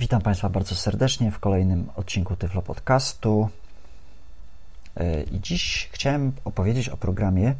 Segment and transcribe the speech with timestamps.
[0.00, 3.48] Witam Państwa bardzo serdecznie w kolejnym odcinku Tyflo Podcastu.
[4.96, 7.54] E, I dziś chciałem opowiedzieć o programie,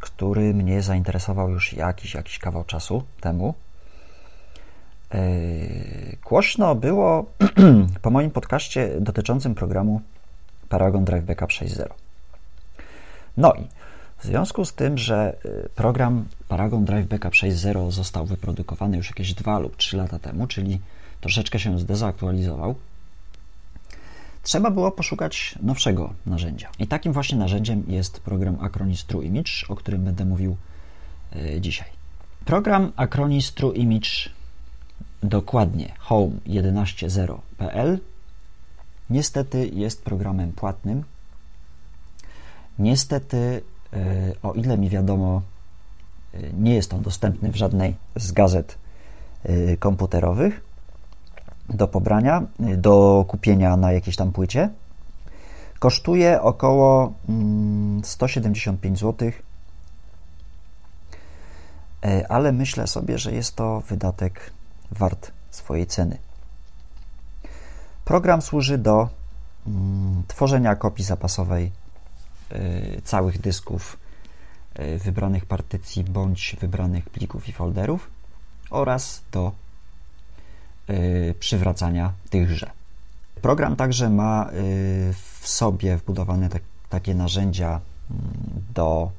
[0.00, 3.54] który mnie zainteresował już jakiś, jakiś kawał czasu temu.
[5.14, 5.20] E,
[6.24, 7.24] głośno było
[8.02, 10.00] po moim podcaście dotyczącym programu
[10.68, 11.86] Paragon Drive Backup 6.0.
[13.36, 13.68] No i
[14.22, 19.34] w związku z tym, że y, program Paragon Drive Backup 6.0 został wyprodukowany już jakieś
[19.34, 20.80] 2 lub 3 lata temu, czyli
[21.20, 22.74] troszeczkę się zdezaktualizował,
[24.42, 26.70] trzeba było poszukać nowszego narzędzia.
[26.78, 30.56] I takim właśnie narzędziem jest program Acronis True Image, o którym będę mówił
[31.36, 31.88] y, dzisiaj.
[32.44, 34.10] Program Acronis True Image
[35.22, 37.98] dokładnie home11.0.pl
[39.10, 41.04] niestety jest programem płatnym.
[42.78, 43.62] Niestety
[44.42, 45.42] o ile mi wiadomo,
[46.34, 48.78] y, nie jest on dostępny w żadnej z gazet
[49.48, 50.60] y, komputerowych
[51.68, 54.70] do pobrania, do kupienia na jakiejś tam płycie.
[55.78, 57.12] Kosztuje około
[58.02, 59.30] 175 zł,
[62.28, 64.50] ale myślę sobie, że jest to wydatek
[64.90, 66.18] wart swojej ceny.
[68.04, 69.08] Program służy do
[69.66, 71.72] mm, tworzenia kopii zapasowej
[73.04, 73.96] całych dysków
[74.78, 78.10] y, wybranych partycji bądź wybranych plików i folderów
[78.70, 79.52] oraz do
[80.90, 82.70] y, przywracania tychże.
[83.42, 84.50] Program także ma
[85.40, 87.80] w sobie wbudowane tak, takie narzędzia
[88.10, 88.20] mm,
[88.74, 89.10] do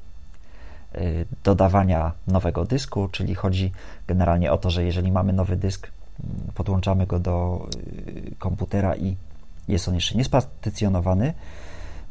[1.44, 3.72] dodawania nowego dysku, czyli chodzi
[4.08, 7.68] generalnie o to, że jeżeli mamy nowy dysk, mm, podłączamy go do
[8.40, 9.16] komputera i
[9.68, 11.34] jest on jeszcze niespartycjonowany,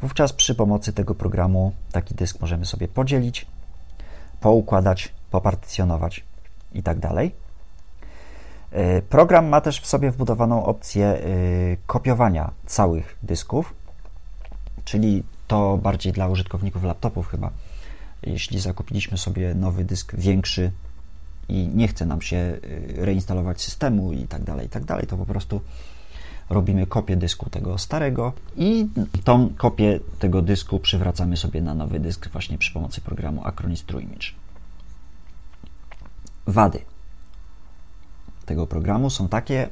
[0.03, 3.47] Wówczas przy pomocy tego programu taki dysk możemy sobie podzielić,
[4.41, 6.25] poukładać, popartycjonować
[6.73, 6.99] i tak.
[8.71, 11.21] E, program ma też w sobie wbudowaną opcję e,
[11.87, 13.75] kopiowania całych dysków,
[14.85, 17.51] czyli to bardziej dla użytkowników laptopów chyba.
[18.23, 20.71] Jeśli zakupiliśmy sobie nowy dysk większy
[21.49, 22.59] i nie chce nam się e,
[23.05, 25.61] reinstalować systemu i tak dalej, i tak to po prostu
[26.53, 28.89] robimy kopię dysku tego starego i
[29.25, 34.03] tą kopię tego dysku przywracamy sobie na nowy dysk właśnie przy pomocy programu Acronis True
[34.03, 34.27] Image.
[36.47, 36.79] Wady
[38.47, 39.69] tego programu są takie,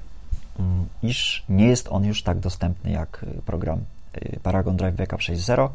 [0.58, 3.78] mm, iż nie jest on już tak dostępny jak y, program
[4.16, 5.68] y, Paragon Drive Backup 6.0.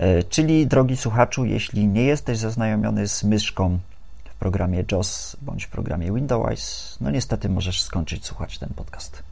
[0.00, 3.78] Y, czyli, drogi słuchaczu, jeśli nie jesteś zaznajomiony z myszką
[4.38, 9.22] programie JOS bądź w programie Windows, no niestety możesz skończyć słuchać ten podcast.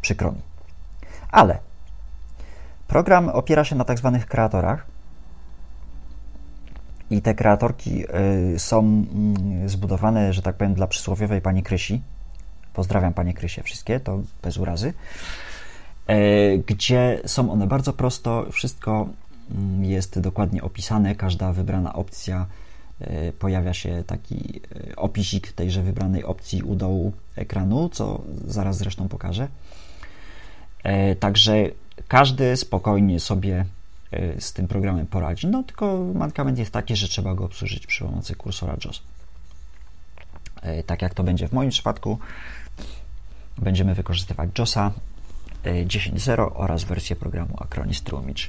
[0.00, 0.40] Przykro mi.
[1.30, 1.58] Ale
[2.88, 4.86] program opiera się na tak zwanych kreatorach
[7.10, 8.04] i te kreatorki
[8.54, 12.02] y, są mm, zbudowane, że tak powiem, dla przysłowiowej pani Krysi.
[12.72, 14.94] Pozdrawiam panie Krysie wszystkie, to bez urazy.
[16.06, 19.08] E, gdzie są one bardzo prosto, wszystko
[19.50, 22.46] mm, jest dokładnie opisane, każda wybrana opcja
[23.38, 24.60] pojawia się taki
[24.90, 29.48] e, opisik tejże wybranej opcji u dołu ekranu, co zaraz zresztą pokażę.
[30.82, 31.52] E, także
[32.08, 33.64] każdy spokojnie sobie
[34.38, 35.46] z tym programem poradzi.
[35.46, 39.02] No tylko mankament jest taki, że trzeba go obsłużyć przy pomocy kursora JOS.
[40.86, 42.18] Tak jak to będzie w moim przypadku,
[43.58, 44.92] będziemy wykorzystywać JOSa
[45.64, 48.42] 10.0 oraz wersję programu Acronis Trumage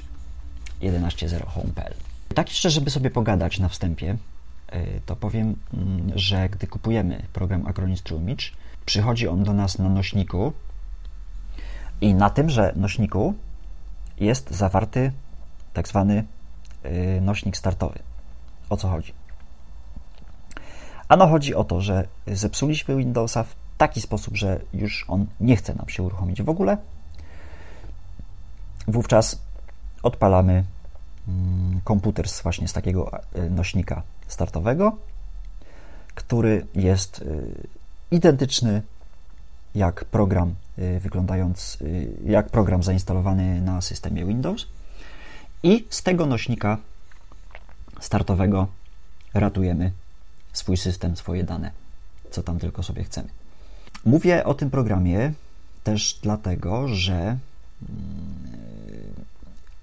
[0.82, 1.94] 11.0 Home.pl.
[2.34, 4.39] Tak jeszcze, żeby sobie pogadać na wstępie, E,
[5.06, 8.44] to powiem, mm, że gdy kupujemy program Acronis True Image,
[8.86, 10.52] przychodzi on do nas na nośniku
[12.00, 13.34] i na tymże nośniku
[14.20, 15.12] jest zawarty
[15.72, 16.24] tak zwany
[16.82, 17.98] e, nośnik startowy.
[18.70, 19.12] O co chodzi?
[21.08, 25.74] Ano chodzi o to, że zepsuliśmy Windowsa w taki sposób, że już on nie chce
[25.74, 26.76] nam się uruchomić w ogóle.
[28.88, 29.42] Wówczas
[30.02, 30.64] odpalamy
[31.28, 34.96] mm, komputer właśnie z takiego e, nośnika startowego,
[36.14, 37.68] który jest y,
[38.10, 38.82] identyczny
[39.74, 44.66] jak program y, wyglądając, y, jak program zainstalowany na systemie Windows
[45.62, 46.78] i z tego nośnika
[48.00, 48.66] startowego
[49.34, 49.92] ratujemy
[50.52, 51.70] swój system, swoje dane,
[52.30, 53.28] co tam tylko sobie chcemy.
[54.04, 55.32] Mówię o tym programie
[55.84, 57.38] też dlatego, że mm,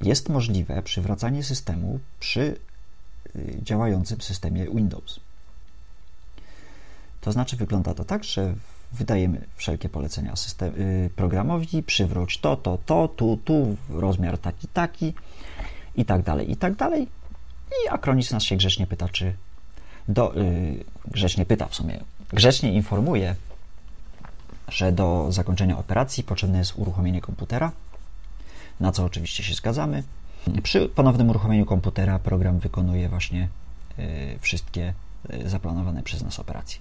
[0.02, 2.60] jest możliwe przywracanie systemu przy
[3.62, 5.20] działającym systemie Windows.
[7.22, 8.54] To znaczy wygląda to tak, że
[8.92, 15.14] wydajemy wszelkie polecenia system, y, programowi, przywróć to, to, to, tu, tu, rozmiar taki, taki
[15.96, 17.08] i tak dalej, i tak dalej.
[17.72, 19.34] I Acronis nas się grzecznie pyta, czy
[20.08, 22.00] do, yy, grzecznie pyta w sumie,
[22.34, 23.36] grzecznie informuje,
[24.68, 27.72] że do zakończenia operacji potrzebne jest uruchomienie komputera,
[28.80, 30.04] na co oczywiście się zgadzamy.
[30.64, 33.50] Przy ponownym uruchomieniu komputera program wykonuje właśnie
[34.00, 34.94] y, wszystkie
[35.34, 36.80] y, zaplanowane przez nas operacje.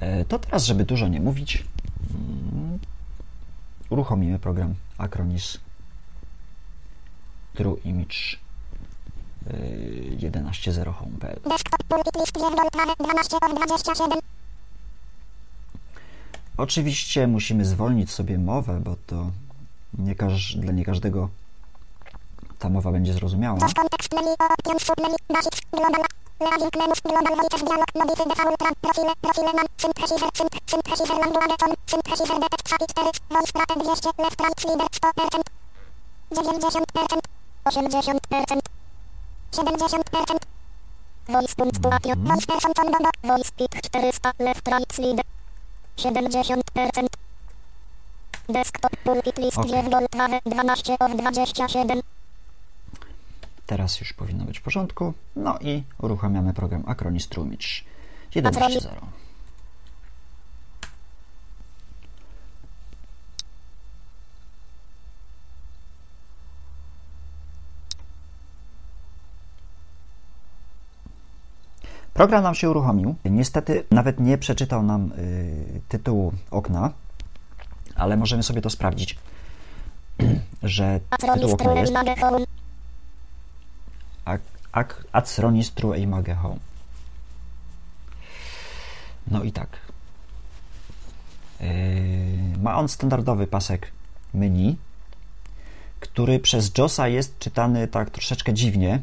[0.00, 1.64] E, to teraz, żeby dużo nie mówić,
[2.10, 2.78] mm,
[3.90, 5.58] uruchomimy program Acronis
[7.54, 8.16] True Image
[10.16, 11.40] 11.0 home.pl.
[16.56, 19.30] Oczywiście musimy zwolnić sobie mowę, bo to
[19.98, 20.14] nie
[20.56, 21.28] dla nie każdego
[22.60, 23.58] ta mowa będzie zrozumiała.
[26.40, 30.30] Leading menus global latest dialog modify default trap profile profile man synthesizer
[30.70, 35.42] synthesizer language ton synthesizer detect happy 4 voice track 200 left right slider 100%
[36.30, 37.20] 90%
[37.64, 38.60] 80%
[39.52, 40.38] 70%
[41.28, 45.24] Voice punkt pułapio Voice person ton bobo Voice pik 400 left right slider
[45.96, 47.06] 70%
[48.48, 49.70] Desktop pulpit list okay.
[49.70, 52.19] 12 of 27
[53.70, 55.14] Teraz już powinno być w porządku.
[55.36, 57.84] No i uruchamiamy program Acronis Trumicz
[58.34, 58.90] 1.0.
[72.14, 73.14] Program nam się uruchomił.
[73.24, 76.92] Niestety nawet nie przeczytał nam y, tytułu okna,
[77.94, 79.18] ale możemy sobie to sprawdzić,
[80.62, 81.92] że tytuł okna jest
[84.24, 84.40] ac
[85.12, 86.58] acronistru eimage home.
[89.26, 89.68] No i tak.
[91.60, 93.92] Yy, ma on standardowy pasek
[94.34, 94.76] menu,
[96.00, 99.02] który przez JOSa jest czytany tak troszeczkę dziwnie,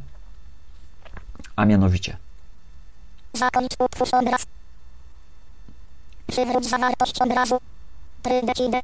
[1.55, 2.17] a mianowicie.
[3.33, 4.45] Zakończ utwórz obraz.
[6.27, 7.57] Przywróć zawartość obrazu.
[8.21, 8.79] Trydecide.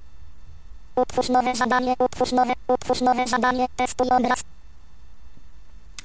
[0.96, 4.44] Utwórz nowe zadanie, utwórz nowe, utwórz nowe zadanie, testuj obraz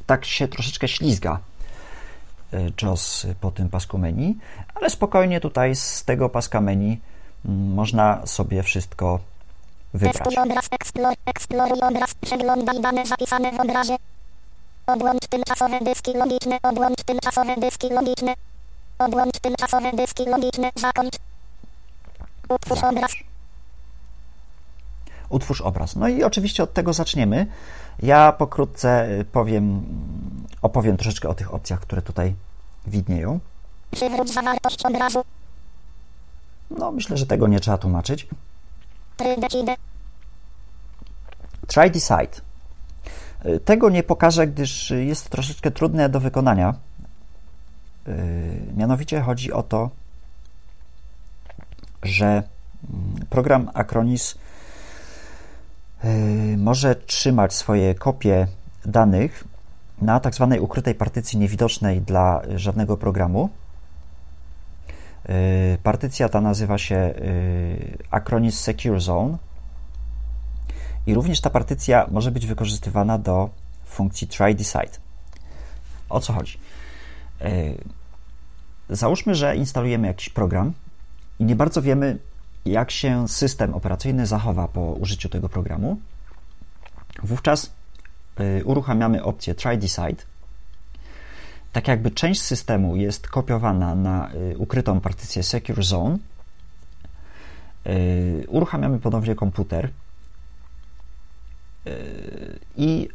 [0.09, 1.39] tak się troszeczkę ślizga
[2.53, 4.39] e, JOS po tym pasku menu,
[4.75, 7.01] ale spokojnie tutaj z tego paska menu
[7.45, 9.21] mm, można sobie wszystko
[9.95, 10.17] wybrać.
[11.27, 13.97] Eksploruj obraz, przeglądaj dane zapisane w obrazie.
[15.29, 16.59] Tymczasowe dyski logiczne,
[17.07, 18.35] tymczasowe dyski logiczne.
[19.43, 21.17] Tymczasowe dyski logiczne, zakończ.
[22.49, 23.13] Utwórz obraz.
[25.29, 25.97] Utwórz obraz.
[25.97, 27.47] No i oczywiście od tego zaczniemy.
[28.03, 29.83] Ja pokrótce y, powiem,
[30.63, 32.35] opowiem troszeczkę o tych opcjach, które tutaj
[32.87, 33.41] widnieją.
[33.91, 35.25] Przywróć zawartość obrazu.
[36.71, 38.29] No, myślę, że tego nie trzeba tłumaczyć.
[39.17, 39.77] Try decide.
[43.47, 46.75] Y, tego nie pokażę, gdyż jest troszeczkę trudne do wykonania.
[48.09, 49.91] Y, mianowicie chodzi o to,
[52.03, 54.39] że mm, program Acronis
[56.57, 58.47] może trzymać swoje kopie
[58.85, 59.45] danych
[60.03, 63.51] na tak zwanej ukrytej partycji niewidocznej dla żadnego programu.
[65.29, 69.39] Y, partycja ta nazywa się y, Acronis Secure Zone
[71.07, 73.51] i również ta partycja może być wykorzystywana do
[73.87, 74.99] funkcji try decide.
[76.09, 76.59] O co chodzi?
[78.91, 80.73] Załóżmy, że instalujemy jakiś program
[81.39, 82.19] i nie bardzo wiemy,
[82.71, 86.01] jak się system operacyjny zachowa po użyciu tego programu,
[87.23, 87.71] wówczas
[88.41, 90.23] y, uruchamiamy opcję Try Decide.
[91.73, 96.19] Tak jakby część systemu jest kopiowana na y, ukrytą partycję Secure Zone.
[97.87, 99.91] Y, uruchamiamy ponownie komputer
[102.77, 103.09] i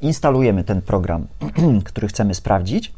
[0.00, 1.26] instalujemy ten program,
[1.88, 2.92] który chcemy sprawdzić.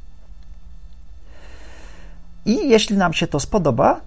[2.46, 4.00] I jeśli nam się to spodoba,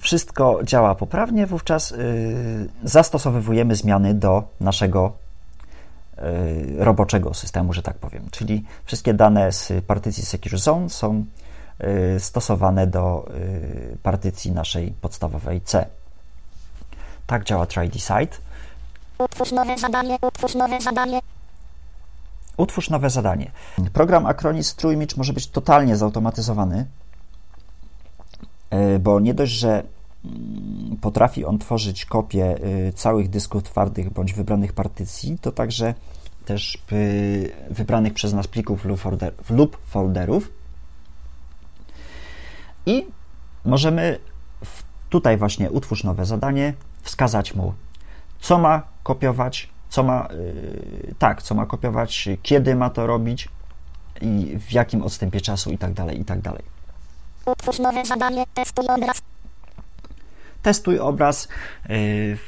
[0.00, 5.12] wszystko działa poprawnie, wówczas y, zastosowujemy zmiany do naszego
[6.18, 8.28] y, roboczego systemu, że tak powiem.
[8.30, 11.24] Czyli wszystkie dane z partycji Secure Zone są
[12.16, 13.28] y, stosowane do
[14.02, 15.86] partycji naszej podstawowej C.
[17.26, 18.36] Tak działa Try Decide.
[19.18, 21.20] Utwórz nowe zadanie, utwórz nowe zadanie.
[22.56, 23.50] Utwórz nowe zadanie.
[23.92, 26.86] Program Acronis TrueImage może być totalnie zautomatyzowany
[29.00, 29.82] bo nie dość, że
[30.24, 32.56] mm, potrafi on tworzyć kopie
[32.88, 35.94] e, całych dysków twardych bądź wybranych partycji, to także
[36.44, 36.78] też
[37.70, 38.84] wybranych przez nas plików
[39.50, 40.52] lub folderów.
[42.86, 43.06] I
[43.64, 44.18] możemy
[45.10, 47.74] tutaj właśnie utwórz nowe zadanie, wskazać mu,
[48.40, 53.48] co ma kopiować, co ma, e, tak, co ma kopiować, kiedy ma to robić
[54.20, 56.62] i w jakim odstępie czasu i tak dalej, i tak dalej.
[57.46, 59.22] Utwórz nowe zadanie, testuj obraz.
[60.62, 61.48] Testuj obraz.
[61.90, 62.38] y,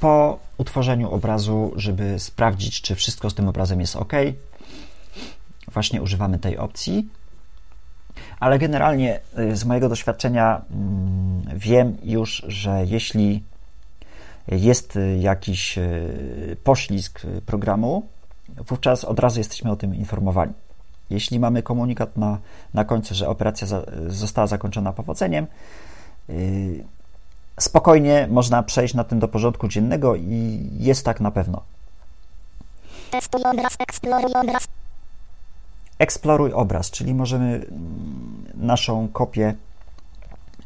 [0.00, 4.12] Po utworzeniu obrazu, żeby sprawdzić, czy wszystko z tym obrazem jest ok,
[5.72, 7.08] właśnie używamy tej opcji.
[8.40, 13.42] Ale generalnie y, z mojego doświadczenia mm, wiem już, że jeśli
[14.48, 15.78] jest y, jakiś
[16.64, 18.06] poślizg programu,
[18.68, 20.52] wówczas od razu jesteśmy o tym informowani.
[21.10, 22.38] Jeśli mamy komunikat na,
[22.74, 25.46] na końcu, że operacja za, została zakończona powodzeniem,
[26.30, 26.84] y,
[27.60, 31.62] spokojnie można przejść na tym do porządku dziennego i jest tak na pewno.
[33.10, 34.68] Testuj obraz, eksploruj obraz.
[35.98, 39.54] Eksploruj obraz, czyli możemy mm, naszą kopię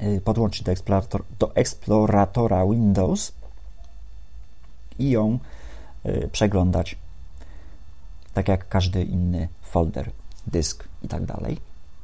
[0.03, 3.33] y, podłączyć do, eksplorator, do eksploratora Windows
[4.99, 5.39] i ją
[6.07, 6.97] y, przeglądać,
[8.35, 10.11] tak jak każdy inny folder,
[10.47, 11.57] dysk i tak dalej.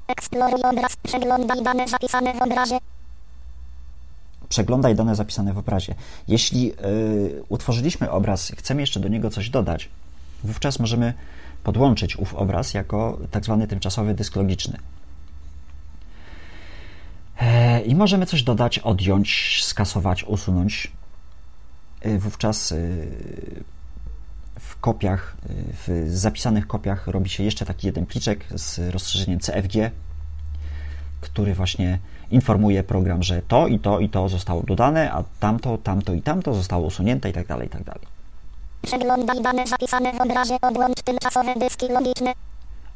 [0.09, 2.78] Eksploruj obraz, przeglądaj dane zapisane w obrazie.
[4.49, 5.94] Przeglądaj dane zapisane w obrazie.
[6.28, 9.88] Jeśli y, utworzyliśmy obraz i chcemy jeszcze do niego coś dodać,
[10.44, 11.14] wówczas możemy
[11.64, 14.78] podłączyć ów obraz jako tak zwany tymczasowy dysk logiczny.
[17.40, 20.92] E, I możemy coś dodać, odjąć, skasować, usunąć.
[22.00, 23.80] E, Wówczas w
[24.81, 25.53] kopiach, e,
[25.87, 29.91] w zapisanych kopiach robi się jeszcze taki jeden pliczek z rozszerzeniem CFG,
[31.21, 31.99] który właśnie
[32.31, 36.55] informuje program, że to i to i to zostało dodane, a tamto, tamto i tamto
[36.55, 38.03] zostało usunięte i tak dalej, i tak dalej.
[38.83, 40.57] Przeglądaj dane zapisane w obrazie.
[40.63, 42.33] Odłącz tymczasowe dyski logiczne.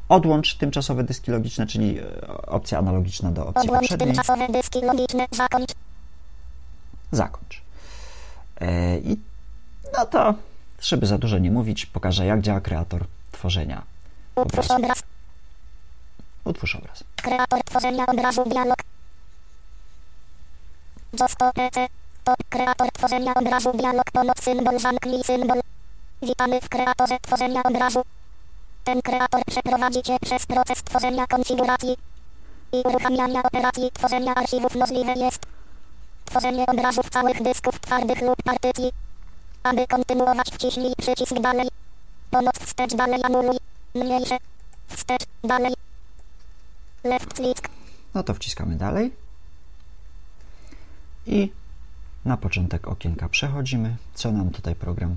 [0.09, 4.07] Odłącz tymczasowe dyski logiczne, czyli e, opcja analogiczna do opcji Odłącz poprzedniej.
[4.07, 5.25] tymczasowe dyski logiczne.
[5.31, 5.71] Zakończ.
[7.11, 7.61] Zakończ.
[8.61, 9.17] E, I
[9.97, 10.33] no to,
[10.85, 13.95] żeby za dużo nie mówić, pokażę, jak działa kreator tworzenia
[14.35, 15.03] Utwórz obraz.
[16.43, 17.03] Utwórz obraz.
[17.15, 18.43] Kreator tworzenia obrazu.
[18.45, 18.77] Dialog.
[21.19, 21.75] Josto EC.
[22.23, 23.71] To kreator tworzenia obrazu.
[23.73, 24.11] Dialog.
[24.13, 24.79] Pomoc symbol.
[24.79, 25.61] Zamknij symbol.
[26.21, 28.01] Witamy w kreatorze tworzenia obrazu.
[28.83, 31.97] Ten kreator przeprowadzi Cię przez proces tworzenia konfiguracji
[32.71, 35.45] i uruchamiania operacji tworzenia archiwów możliwe jest.
[36.25, 38.91] Tworzenie obrazów całych dysków twardych lub partycji.
[39.65, 41.67] Aby kontynuować wciśnij przycisk dalej.
[42.31, 43.57] Pomoc wstecz dalej anuluj.
[43.95, 44.37] Mniejsze.
[44.87, 45.73] Wstecz dalej.
[47.03, 47.69] Left click.
[48.13, 49.13] No to wciskamy dalej.
[51.27, 51.51] I
[52.25, 55.15] na początek okienka przechodzimy, co nam tutaj program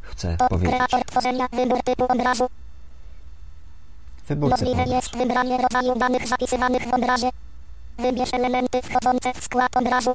[0.00, 0.80] chce To powiedzieć.
[1.06, 1.46] tworzenia.
[1.52, 2.46] Wybór typu obrazu.
[4.28, 7.30] Wybór Możliwe jest wybranie rodzaju danych zapisywanych w obrazie.
[7.98, 10.12] Wybierz elementy wchodzące w skład obrazu.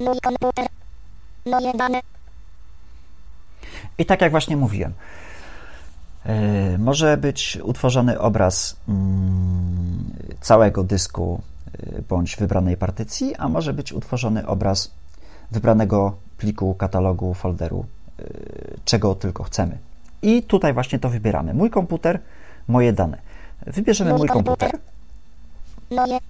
[0.00, 0.66] Mój komputer.
[1.46, 2.00] Moje dane.
[3.98, 4.92] I tak jak właśnie mówiłem,
[6.26, 10.04] e, może być utworzony obraz mm,
[10.40, 11.42] całego dysku
[11.96, 14.90] e, bądź wybranej partycji, a może być utworzony obraz
[15.50, 17.84] wybranego pliku, katalogu, folderu,
[18.18, 18.24] e,
[18.84, 19.78] czego tylko chcemy.
[20.22, 21.54] I tutaj właśnie to wybieramy.
[21.54, 22.20] Mój komputer,
[22.68, 23.18] moje dane.
[23.66, 24.70] Wybierzemy Mój mój komputer.
[25.88, 26.20] komputer.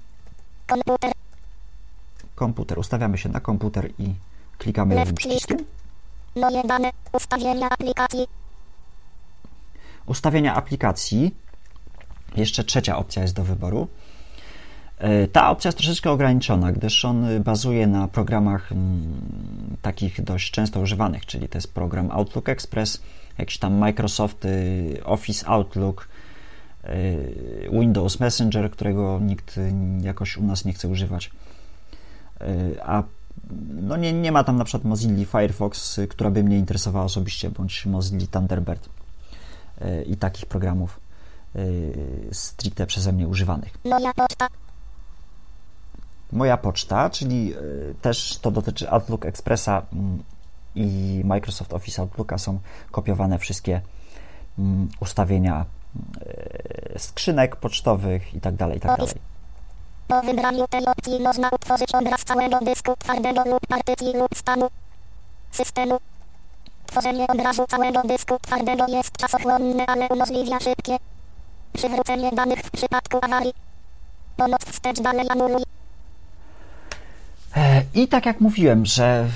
[0.66, 1.12] Komputer.
[2.34, 2.78] Komputer.
[2.78, 4.14] Ustawiamy się na komputer i
[4.58, 5.58] klikamy lewym przyciskiem.
[6.36, 6.90] Moje dane.
[7.12, 8.26] Ustawienia aplikacji.
[10.06, 11.34] ustawienia aplikacji.
[12.36, 13.88] Jeszcze trzecia opcja jest do wyboru.
[14.98, 20.80] E, Ta opcja jest troszeczkę ograniczona, gdyż on bazuje na programach mm, takich dość często
[20.80, 23.02] używanych, czyli to jest program Outlook Express,
[23.38, 26.08] jakiś tam Microsoft y, Office Outlook,
[26.84, 29.60] y, Windows Messenger, którego nikt
[30.02, 31.30] jakoś u nas nie chce używać.
[32.40, 33.02] Y, A
[33.70, 37.50] no nie, nie ma tam na przykład Mozilla Firefox, y, która by mnie interesowała osobiście,
[37.50, 38.88] bądź Mozilla Thunderbird
[39.82, 41.00] y, i takich programów
[41.56, 43.78] y, stricte przeze mnie używanych.
[43.84, 44.48] Moja poczta.
[46.32, 47.54] Moja poczta, czyli
[48.02, 50.22] też to dotyczy Outlook Expressa mm,
[50.74, 52.58] i Microsoft Office Outlooka są
[52.90, 53.80] kopiowane wszystkie
[54.58, 55.64] mm, ustawienia
[56.98, 59.14] skrzynek pocztowych i tak dalej, i tak dalej.
[60.08, 64.68] Po wybraniu tej opcji można utworzyć obraz całego dysku twardego lub partycji lub stanu
[65.50, 65.98] systemu.
[66.86, 70.96] Tworzenie obrazu całego dysku twardego jest czasochłonne, ale umożliwia szybkie
[71.72, 73.52] przywrócenie danych w przypadku awarii.
[74.36, 75.62] Pomoc wstecz dalej anuluj.
[77.56, 79.28] E, I tak jak mówiłem, że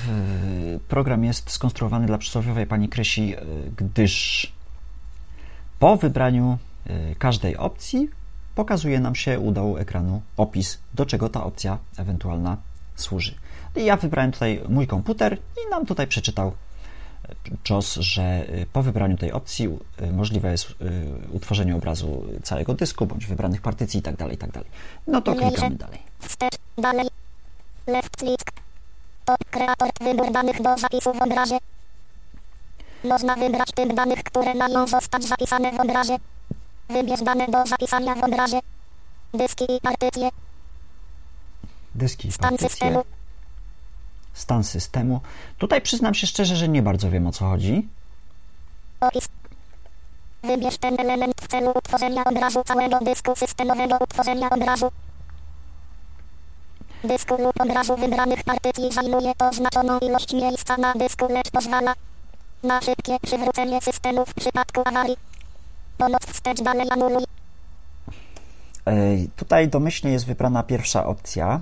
[0.87, 3.37] program jest skonstruowany dla przysłowiowej pani Krysi, y,
[3.77, 4.47] gdyż
[5.79, 6.57] po wybraniu
[6.89, 8.09] y, każdej opcji
[8.55, 12.57] pokazuje nam się u dołu ekranu opis, do czego ta opcja ewentualna
[12.95, 13.35] służy.
[13.75, 19.17] I ja wybrałem tutaj mój komputer i nam tutaj przeczytał, y, JOS, że po wybraniu
[19.17, 19.69] tej opcji
[20.13, 20.73] możliwe jest
[21.31, 24.61] utworzenie obrazu całego dysku, bądź wybranych partycji itd., itd.
[25.07, 25.99] No to klikamy dalej.
[26.77, 27.07] Dalej.
[27.87, 28.51] Left click.
[29.25, 31.57] To kreator wybór danych do zapisu w obrazie.
[33.03, 36.17] Można wybrać typ danych, które mają zostać zapisane w obrazie.
[36.91, 38.59] Wybierz dane do zapisania w obrazie.
[39.33, 40.29] Dyski i partycje.
[41.95, 43.03] Dyski i Stan systemu.
[44.33, 45.21] Stan systemu.
[45.57, 47.87] Tutaj przyznam się szczerze, że nie bardzo wiem o co chodzi.
[48.99, 49.27] Opis.
[50.43, 54.91] Wybierz ten element w celu utworzenia obrazu całego dysku systemowego utworzenia obrazu.
[57.03, 61.93] Dysku lub obrazu wybranych partycji zajmuje to znaczoną ilość miejsca na dysku, lecz pozwala
[62.63, 65.30] na szybkie przywrócenie systemu w przypadku awarii.
[69.35, 71.61] Tutaj domyślnie jest wybrana pierwsza opcja,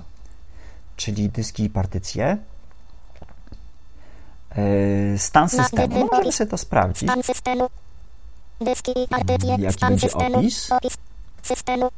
[0.96, 2.38] czyli dyski i partycje.
[4.56, 6.08] Ej, Stan systemu.
[6.12, 7.10] Możemy sobie to sprawdzić.
[7.10, 7.68] Stan systemu.
[8.60, 9.56] Dyski i partycje.
[9.58, 10.38] Jaki Stan będzie systemu.
[10.38, 10.72] opis?
[10.72, 10.96] Opis
[11.42, 11.88] systemu.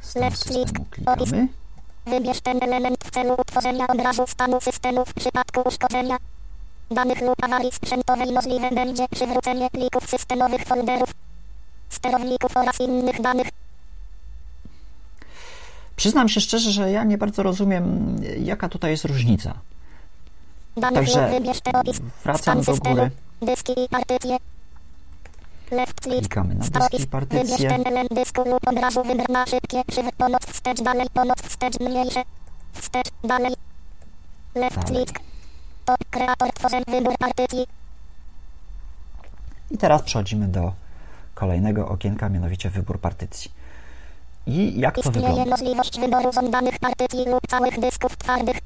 [0.00, 1.48] Stan systemu klikamy.
[2.06, 6.16] Wybierz ten element w celu utworzenia obrazu stanu systemu w przypadku uszkodzenia
[6.90, 11.10] danych lub awarii sprzętowej możliwe będzie przywrócenie plików systemowych folderów,
[11.88, 13.48] sterowników oraz innych danych.
[15.96, 19.54] Przyznam się szczerze, że ja nie bardzo rozumiem, jaka tutaj jest różnica.
[20.76, 21.40] danych Także
[22.24, 23.10] wracam do góry.
[23.42, 24.36] Dyski i partycje.
[25.70, 26.00] Left.
[26.00, 27.44] Klikamy na dyski i partycje.
[27.44, 29.82] Wybierz ten element dysku lub obrazu na szybkie
[30.18, 32.22] pomoc wstecz dalej pomoc wstecz mniejsze.
[32.72, 33.54] Wstecz dalej.
[34.54, 35.29] Left click.
[35.84, 37.66] To kreator tworzeń wybór partycji.
[39.70, 40.72] I teraz przechodzimy do
[41.34, 43.50] kolejnego okienka, mianowicie wybór partycji.
[44.46, 45.50] I jak to Istnieje wygląda?
[45.50, 48.56] możliwość wyboru żądanych partycji lub całych dysków twardych.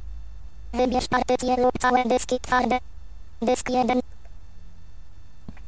[0.72, 2.78] Wybierz partycje lub całe dyski twarde.
[3.42, 4.00] Dysk 1.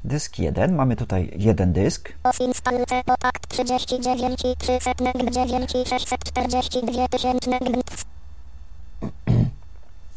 [0.04, 2.12] Dysk 1, mamy tutaj jeden dysk.
[2.24, 4.92] OS install C potakt 39 i 300
[5.30, 8.04] 9 i 642 tysięczne GNTS.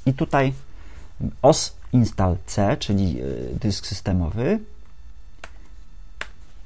[0.05, 0.53] I tutaj
[1.41, 4.59] OS install C, czyli y, dysk systemowy.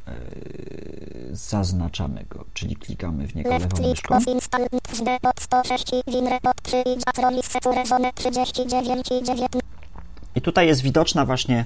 [0.08, 4.16] Y, Zaznaczamy go, czyli klikamy w niego Left lewą myszką.
[4.16, 9.08] OS install NTFS D pod 106 i WinRe pod 3 i Jatronis Secure Zone 39
[9.12, 9.52] i 9.
[10.36, 11.66] I tutaj jest widoczna właśnie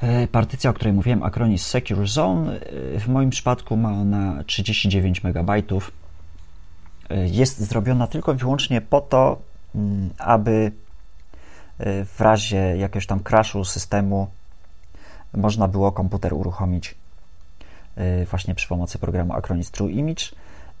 [0.00, 2.60] e, partycja, o której mówiłem, Acronis Secure Zone.
[2.60, 5.50] E, W moim przypadku ma ona 39 MB.
[5.50, 9.38] E, Jest zrobiona tylko i wyłącznie po to,
[9.74, 10.70] mm, aby e,
[11.78, 14.28] w razie jakiegoś tam crashu systemu
[15.34, 16.94] można było komputer uruchomić
[17.96, 20.24] e, właśnie przy pomocy programu Acronis True Image,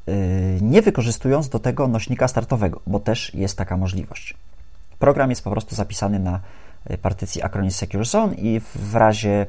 [0.08, 0.12] e,
[0.60, 4.34] nie wykorzystując do tego nośnika startowego, bo też jest taka możliwość.
[4.98, 6.40] Program jest po prostu zapisany na
[6.90, 9.46] y, partycji Acronis Secure Zone i w razie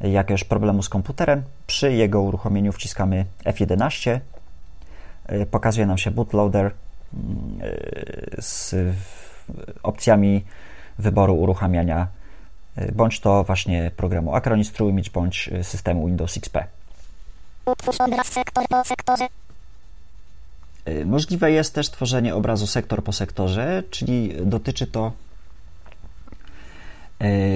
[0.00, 4.20] jakiegoś problemu z komputerem, przy jego uruchomieniu wciskamy F11,
[5.32, 6.70] y, pokazuje nam się bootloader
[7.14, 8.74] mm, y, z
[9.82, 10.44] opcjami
[10.98, 12.06] wyboru uruchamiania
[12.78, 16.58] y, bądź to właśnie programu Acronis True Image, bądź y, systemu Windows XP.
[18.24, 19.28] Sektor po sektorze.
[20.88, 25.12] Y, Możliwe jest też tworzenie obrazu sektor po sektorze, czyli dotyczy to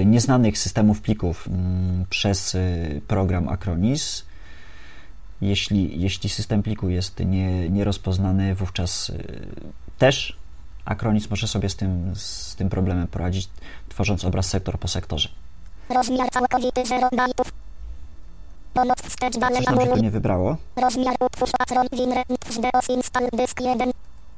[0.05, 2.57] nieznanych systemów plików mm, przez
[3.07, 4.25] program Acronis.
[5.41, 9.11] Jeśli, jeśli system pliku jest nie, nierozpoznany, wówczas
[9.97, 10.37] też
[10.87, 13.49] Acronis może sobie z tym, z tym problemem poradzić,
[13.89, 15.29] tworząc obraz sektor po sektorze.
[15.89, 17.51] Rozmiar całkowity 0 bajtów.
[18.73, 20.01] Pomoc wstecz dalej anuluj.
[20.01, 20.57] nie wybrało.
[20.75, 23.91] Rozmiar utwórz patron WinRe NTFS D OS install dysk 1.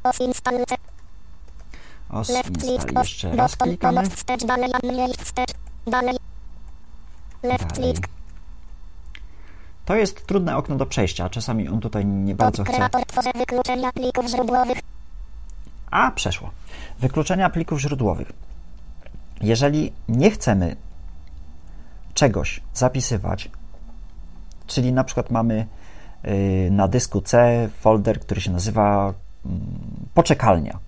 [0.03, 0.75] OS install C.
[2.09, 3.03] Os Left install.
[3.03, 3.97] Jeszcze raz klikamy.
[3.97, 5.51] pomoc wstecz dalej a mniej wstecz.
[5.87, 6.17] Dalej.
[7.43, 7.93] Left Dalej.
[7.93, 8.07] click.
[9.85, 11.29] To jest trudne okno do przejścia.
[11.29, 12.73] Czasami on tutaj nie bardzo chce.
[12.73, 14.77] Kreator tworzy wykluczenia plików źródłowych.
[15.91, 16.51] A, przeszło.
[16.99, 18.31] Wykluczenia plików źródłowych.
[19.41, 20.75] Jeżeli nie chcemy
[22.13, 23.49] czegoś zapisywać,
[24.67, 25.67] czyli na przykład mamy
[26.25, 29.13] y, na dysku C folder, który się nazywa
[29.45, 29.59] mm,
[30.13, 30.79] poczekalnia.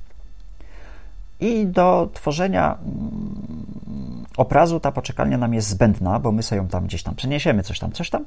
[1.40, 6.86] I do tworzenia mm, obrazu ta poczekalnia nam jest zbędna, bo my sobie ją tam
[6.86, 8.26] gdzieś tam przeniesiemy, coś tam, coś tam.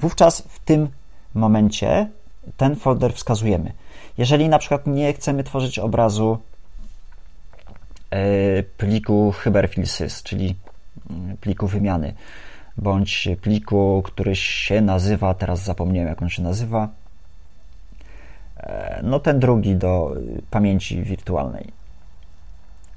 [0.00, 0.88] Wówczas w tym
[1.34, 2.08] momencie
[2.56, 3.72] ten folder wskazujemy.
[4.18, 6.38] Jeżeli na przykład nie chcemy tworzyć obrazu
[8.10, 10.54] e, pliku hyperfilsys, czyli
[11.10, 12.14] mm, pliku wymiany,
[12.76, 16.88] bądź pliku, który się nazywa, teraz zapomniałem jak on się nazywa,
[18.56, 20.16] e, no ten drugi do
[20.50, 21.72] pamięci wirtualnej.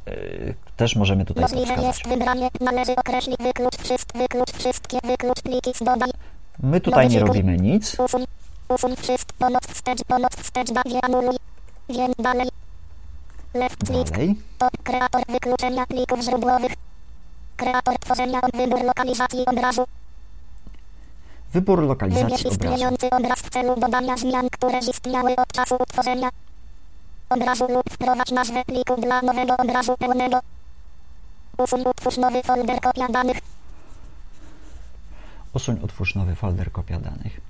[0.08, 2.50] y, też możemy tutaj Możliwe jest wybranie.
[2.62, 5.82] Należy określić wyklucz, wszystkie, wyklucz wszystkie, wyklucz pliki z.
[6.60, 7.98] My tutaj nie robimy nic.
[8.70, 8.96] Usuń.
[8.96, 9.48] Wszystko.
[9.74, 11.36] Wstecz, pomoc wstecz, bawię, anuluj.
[11.90, 12.50] Wiem dalej.
[13.54, 14.12] Left click.
[14.12, 14.36] Dalej.
[14.58, 16.74] To kreator wykluczenia plików źródłowych.
[17.58, 19.86] Kreator tworzenia wybór lokalizacji obrazu.
[21.54, 22.86] Wybór lokalizacji obrazu.
[23.12, 26.30] obraz w celu dodania zmian, które istniały od czasu utworzenia
[27.30, 30.40] obrazu lub wprowadź nazwę pliku dla nowego obrazu pełnego.
[31.58, 33.38] Usuń utwórz nowy folder kopia danych.
[35.54, 37.45] Usuń, utwórz nowy folder, kopia danych.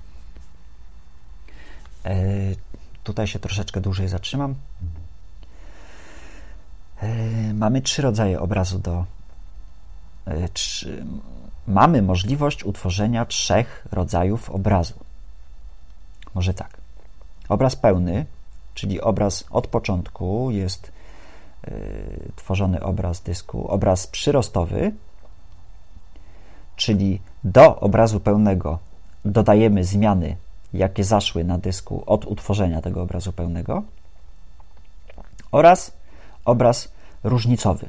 [2.06, 2.14] E,
[3.04, 4.54] tutaj się troszeczkę dłużej zatrzymam.
[7.02, 7.08] E,
[7.54, 9.04] mamy trzy rodzaje obrazu do.
[10.24, 11.06] E, trzy,
[11.66, 14.94] mamy możliwość utworzenia trzech rodzajów obrazu.
[16.34, 16.76] Może tak.
[17.48, 18.26] Obraz pełny,
[18.74, 20.92] czyli obraz od początku, jest
[22.36, 23.68] tworzony obraz dysku.
[23.68, 24.92] Obraz przyrostowy,
[26.76, 28.78] czyli do obrazu pełnego
[29.24, 30.36] dodajemy zmiany,
[30.72, 33.82] jakie zaszły na dysku od utworzenia tego obrazu pełnego,
[35.52, 35.92] oraz
[36.44, 36.88] obraz
[37.24, 37.88] różnicowy,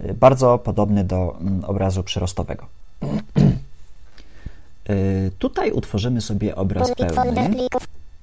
[0.00, 2.66] y, bardzo podobny do mm, obrazu przyrostowego.
[4.90, 7.50] Y, Tutaj utworzymy sobie obraz pełny.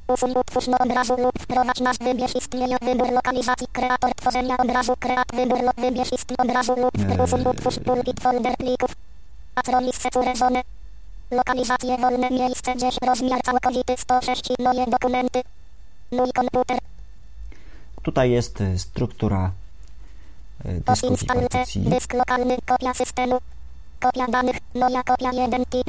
[0.07, 1.79] Usuń utwórz obrazu lub wprowadź.
[2.01, 2.33] Wybierz
[2.81, 3.67] wybór lokalizacji.
[3.73, 4.93] Kreator tworzenia obrazu.
[4.99, 7.23] Kreat wybór wybierz obrazu lub Eee.
[7.23, 8.95] usuń utwórz pulpit folder plików.
[10.35, 10.61] Zone.
[11.33, 15.41] Lokalizacje wolne miejsce gdzieś rozmiar całkowity 106 moje dokumenty.
[16.11, 16.77] Mój komputer.
[18.03, 19.51] Tutaj jest y, struktura
[20.65, 21.23] y, dysków
[21.75, 21.79] i.
[21.79, 22.57] Dysk lokalny.
[22.65, 23.39] Kopia systemu.
[23.99, 24.57] Kopia danych.
[24.75, 25.87] Moja kopia 1 tip.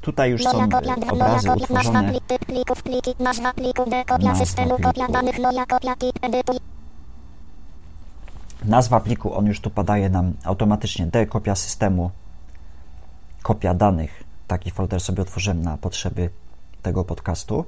[0.00, 0.80] Tutaj już są y, 2.
[0.80, 2.10] Moja obrazy utworzone.
[2.10, 2.24] plik.
[2.26, 2.82] Typ plików.
[2.82, 3.14] Pliki.
[3.18, 4.04] Nazwa pliku D.
[4.04, 4.78] Kopia Nazwa systemu.
[4.78, 5.38] Kopia danych.
[5.38, 6.24] Moja kopia tip.
[6.24, 6.56] Edytuj.
[8.64, 12.10] Nazwa pliku, on już tu podaje nam automatycznie D, kopia systemu,
[13.42, 14.24] kopia danych.
[14.46, 16.30] Taki folder sobie otworzyłem na potrzeby
[16.82, 17.64] tego podcastu.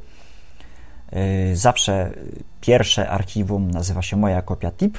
[1.13, 2.13] Yy, Zawsze
[2.61, 4.99] pierwsze archiwum nazywa się moja kopia tip,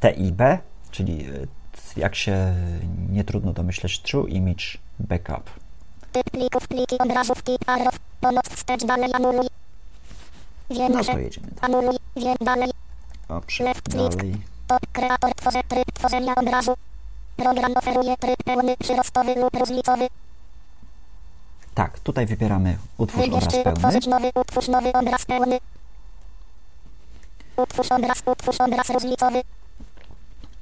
[0.00, 0.42] TIB,
[0.90, 1.48] czyli yy,
[1.96, 2.54] jak się
[3.10, 4.64] nie trudno domyśleć, True Image
[4.98, 5.50] Backup.
[10.70, 11.18] No to
[12.16, 12.70] jedziemy dalej.
[13.28, 14.36] Dobrze, dalej.
[14.66, 15.30] to kreator
[15.94, 16.74] tworzenia obrazu.
[17.36, 20.08] Program oferuje tryb pełny, przyrostowy lub różnicowy.
[21.74, 23.72] Tak, tutaj wybieramy utwórz Wybierz obraz pełny.
[23.72, 25.58] utworzyć nowy, utwórz nowy obraz pełny.
[27.56, 29.40] Utwórz obraz, utwórz obraz różnicowy.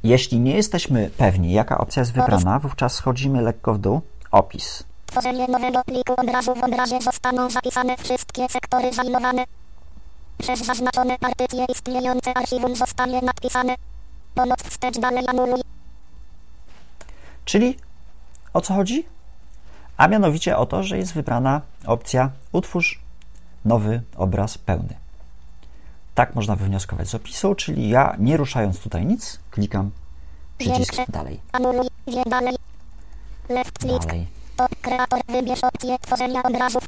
[0.02, 4.00] Jeśli nie jesteśmy pewni, jaka opcja jest wybrana, wówczas schodzimy lekko w dół.
[4.30, 4.85] Opis.
[5.06, 9.44] Tworzenie nowego pliku obrazu w obrazie zostaną zapisane wszystkie sektory zajmowane.
[10.38, 13.74] Przez zaznaczone partycje istniejące archiwum zostanie nadpisane.
[14.35, 15.61] Pomoc wstecz dalej anuluj.
[17.50, 17.76] Czyli
[18.52, 19.04] o co chodzi?
[19.96, 23.00] A mianowicie o to, że jest wybrana opcja utwórz
[23.64, 24.94] nowy obraz pełny.
[26.14, 29.90] Tak można wywnioskować z opisu, czyli ja nie ruszając tutaj nic, klikam
[30.58, 31.40] przycisk dalej.
[32.26, 32.56] Dalej.
[34.82, 36.84] Kreator wybierz opcję tworzenia obrazów.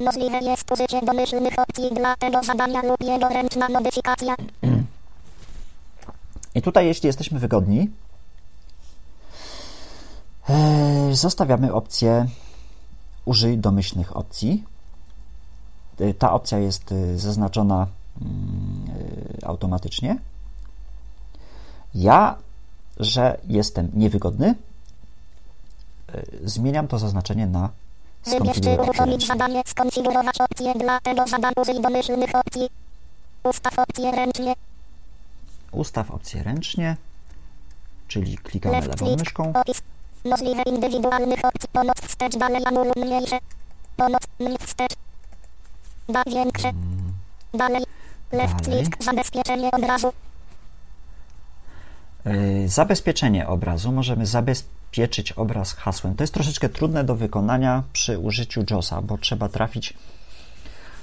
[0.00, 4.34] Możliwe jest użycie domyślnych opcji dla tego zadania lub jego ręczna modyfikacja.
[6.54, 7.90] I tutaj, jeśli jesteśmy wygodni,
[11.12, 12.26] zostawiamy opcję
[13.24, 14.64] użyj domyślnych opcji.
[16.00, 17.86] E, Ta opcja jest e, zaznaczona
[18.22, 18.84] mm,
[19.42, 20.18] e, automatycznie.
[21.94, 22.38] Ja,
[22.96, 24.54] że jestem niewygodny,
[26.14, 27.70] e, zmieniam to zaznaczenie na
[28.22, 31.54] skonfigurować zadanie, skonfigurować opcję dla tego zadania.
[31.62, 32.68] Użyj domyślnych opcji.
[33.44, 34.54] Ustaw opcję ręcznie.
[35.72, 36.96] Ustaw opcję ręcznie,
[38.08, 39.52] czyli klikamy lewą myszką.
[39.54, 39.82] Opis.
[40.24, 41.68] Możliwe indywidualnych opcji.
[41.72, 43.38] Pomoc wstecz dalej anuluj mniejsze.
[43.96, 44.92] Pomoc mniej wstecz.
[46.08, 46.72] Da większe.
[47.54, 47.82] Dalej.
[48.32, 48.84] Left Dalej.
[48.84, 49.04] click.
[49.04, 50.12] Zabezpieczenie obrazu.
[52.24, 53.92] Yy, Zabezpieczenie obrazu.
[53.92, 56.14] Możemy zabezpieczyć obraz hasłem.
[56.14, 59.94] To jest troszeczkę trudne do wykonania przy użyciu JOSa, bo trzeba trafić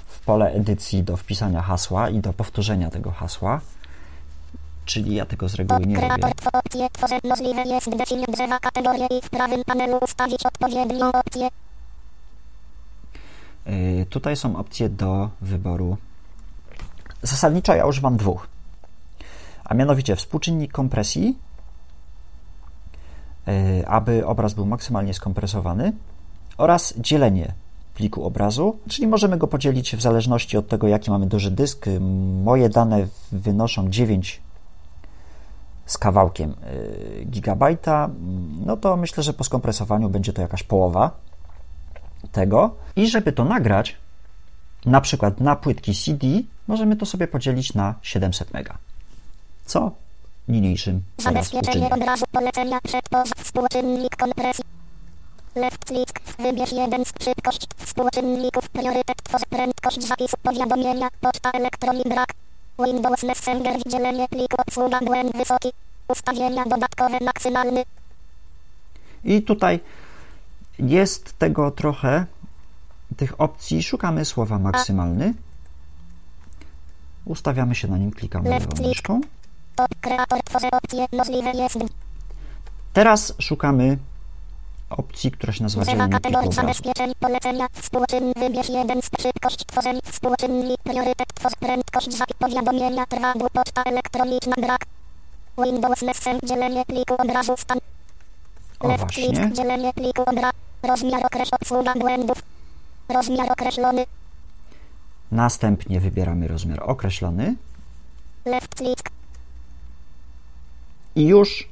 [0.06, 3.60] w pole edycji do wpisania hasła i do powtórzenia tego hasła.
[4.88, 9.22] Czyli ja tego z reguły nie tw- opcje tworzę możliwe jest definiować drzewa kategorie i
[9.22, 11.48] w prawym panelu ustawić odpowiednią opcję.
[13.66, 15.96] Yy, Tutaj są opcje do wyboru.
[17.22, 18.48] Zasadniczo ja używam dwóch.
[19.64, 21.38] A mianowicie współczynnik kompresji,
[23.46, 25.92] yy, aby obraz był maksymalnie skompresowany,
[26.58, 27.54] oraz dzielenie
[27.94, 31.86] pliku obrazu, czyli możemy go podzielić w zależności od tego, jaki mamy duży dysk.
[32.44, 34.40] Moje dane wynoszą 9
[35.88, 38.10] z kawałkiem y, gigabajta,
[38.66, 41.10] no to myślę, że po skompresowaniu będzie to jakaś połowa
[42.32, 42.74] tego.
[42.96, 43.96] I żeby to nagrać,
[44.86, 46.26] na przykład na płytki CD,
[46.68, 48.78] możemy to sobie podzielić na 700 mega.
[49.64, 49.90] Co
[50.48, 52.02] niniejszym Zabezpieczenie uczynię.
[52.02, 54.64] obrazu polecenia przed poza współczynnik kompresji.
[55.54, 62.28] Left click, wybierz jeden z szybkość współczynników, priorytet, tworz prędkość zapisu powiadomienia, poczta elektronik brak.
[62.84, 65.68] Windows Messenger, dzielenie pliku, obsługa błęd wysoki,
[66.08, 67.84] ustawienia dodatkowe maksymalny,
[69.24, 69.80] I tutaj
[70.78, 72.26] jest tego trochę,
[73.16, 73.82] tych opcji.
[73.82, 75.34] Szukamy słowa maksymalny.
[77.24, 79.20] Ustawiamy się na nim, klikamy lewą myszką.
[82.92, 83.98] Teraz szukamy
[84.90, 89.64] opcji, która się nazywa pliku kategorii zabezpieczeń, polecenia, współczyn, wybierz jeden z szybkość
[90.04, 94.84] współczynnik, priorytet, tworz prędkość, zapis powiadomienia, trwa, poczta elektroniczna, brak.
[95.64, 97.78] Windows Messenger, dzielenie pliku obrazu, stan.
[98.80, 99.26] O Left właśnie.
[99.26, 100.24] click, dzielenie pliku
[100.82, 102.42] rozmiar określ, obsługa błędów,
[103.08, 104.04] rozmiar określony,
[105.32, 107.54] Następnie wybieramy rozmiar określony
[108.44, 109.10] left click,
[111.16, 111.68] i już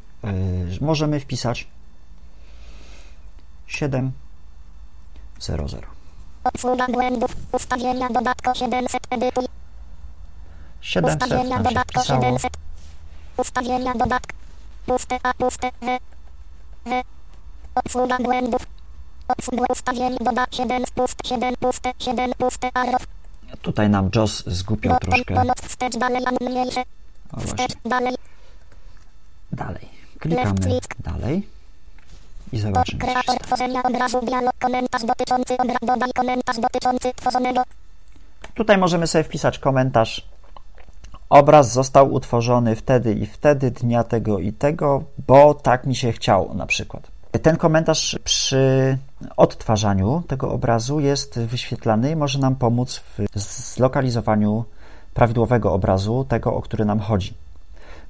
[0.78, 1.68] y, możemy wpisać
[3.66, 4.12] 700.
[6.44, 9.44] obsługa błędów, ustawienia dodatko 700, edytuj,
[10.80, 12.22] 700 ustawienia dodatko wpisało.
[12.22, 12.56] 700,
[13.36, 14.32] ustawienia dodatk,
[14.86, 15.98] puste A, puste W,
[16.86, 17.02] W,
[17.74, 18.66] obsługa błędów,
[19.28, 23.06] obsługa ustawień, doda 7 puste, 7 puste, 7 puste, arrow,
[23.62, 25.68] Tutaj nam JOS zgłupiał bottom, troszkę.
[25.68, 26.82] wstecz, dalej, a mniejsze,
[27.38, 28.14] wstecz, dalej,
[29.52, 29.88] Dalej.
[30.18, 31.48] Klikamy dalej
[32.52, 37.62] i się kreator tworzenia obrazu, dialog, komentarz dotyczący obrazu, dodaj komentarz dotyczący tworzonego,
[38.56, 40.28] Tutaj możemy sobie wpisać komentarz.
[41.28, 46.54] Obraz został utworzony wtedy i wtedy, dnia tego i tego, bo tak mi się chciało
[46.54, 47.10] na przykład.
[47.42, 48.98] Ten komentarz przy
[49.36, 53.38] odtwarzaniu tego obrazu jest wyświetlany i może nam pomóc w
[53.74, 54.64] zlokalizowaniu
[55.14, 57.34] prawidłowego obrazu, tego o który nam chodzi.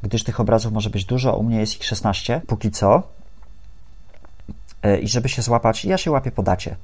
[0.02, 3.02] Gdyż tych obrazów może być dużo, u mnie jest ich 16 póki co.
[4.86, 6.76] E, I żeby się złapać, ja się łapię po dacie.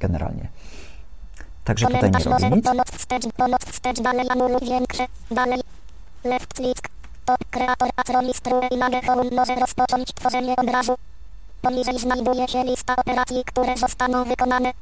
[0.00, 0.48] Generalnie.
[1.64, 2.66] Także tutaj nie robię nic.
[7.50, 7.90] kreator
[8.70, 10.94] Image Home może rozpocząć tworzenie obrazu.
[11.62, 14.72] Poniżej znajduje się lista operacji, które zostaną wykonane.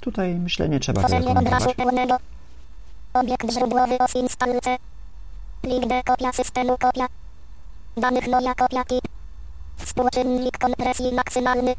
[0.00, 2.16] Tutaj myślę nie trzeba Tworzenie obrazu pełnego.
[3.14, 4.76] Obiekt źródłowy os instalce.
[5.62, 7.06] Plik D kopia systemu kopia.
[7.96, 9.19] Danych moja kopia tip.
[9.84, 11.74] Współczynnik kompresji maksymalny.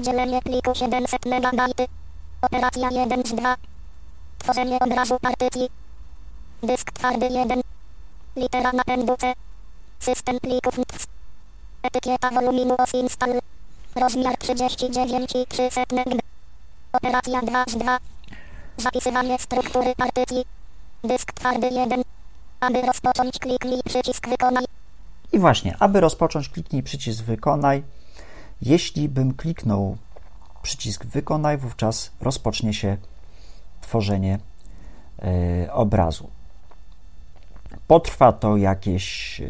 [0.00, 1.86] Dzielenie pliku 700 MB.
[2.42, 3.56] Operacja 1 z 2.
[4.38, 5.68] Tworzenie obrazu partycji.
[6.62, 7.60] Dysk twardy 1.
[8.36, 9.32] Litera napędu C.
[9.98, 11.06] System plików NTFS.
[11.82, 13.40] Etykieta woluminu os install.
[13.94, 16.20] Rozmiar 39 i 300 MB.
[16.92, 17.98] Operacja 2 z 2.
[18.76, 20.44] Zapisywanie struktury partycji.
[21.04, 22.02] Dysk twardy 1.
[22.60, 24.64] Aby rozpocząć kliknij przycisk wykonaj.
[25.32, 27.82] I właśnie, aby rozpocząć, kliknij przycisk wykonaj.
[28.62, 29.96] Jeśli bym kliknął
[30.62, 32.96] przycisk wykonaj, wówczas rozpocznie się
[33.80, 34.38] tworzenie
[35.22, 36.30] e, obrazu.
[37.86, 39.46] Potrwa to jakieś, e,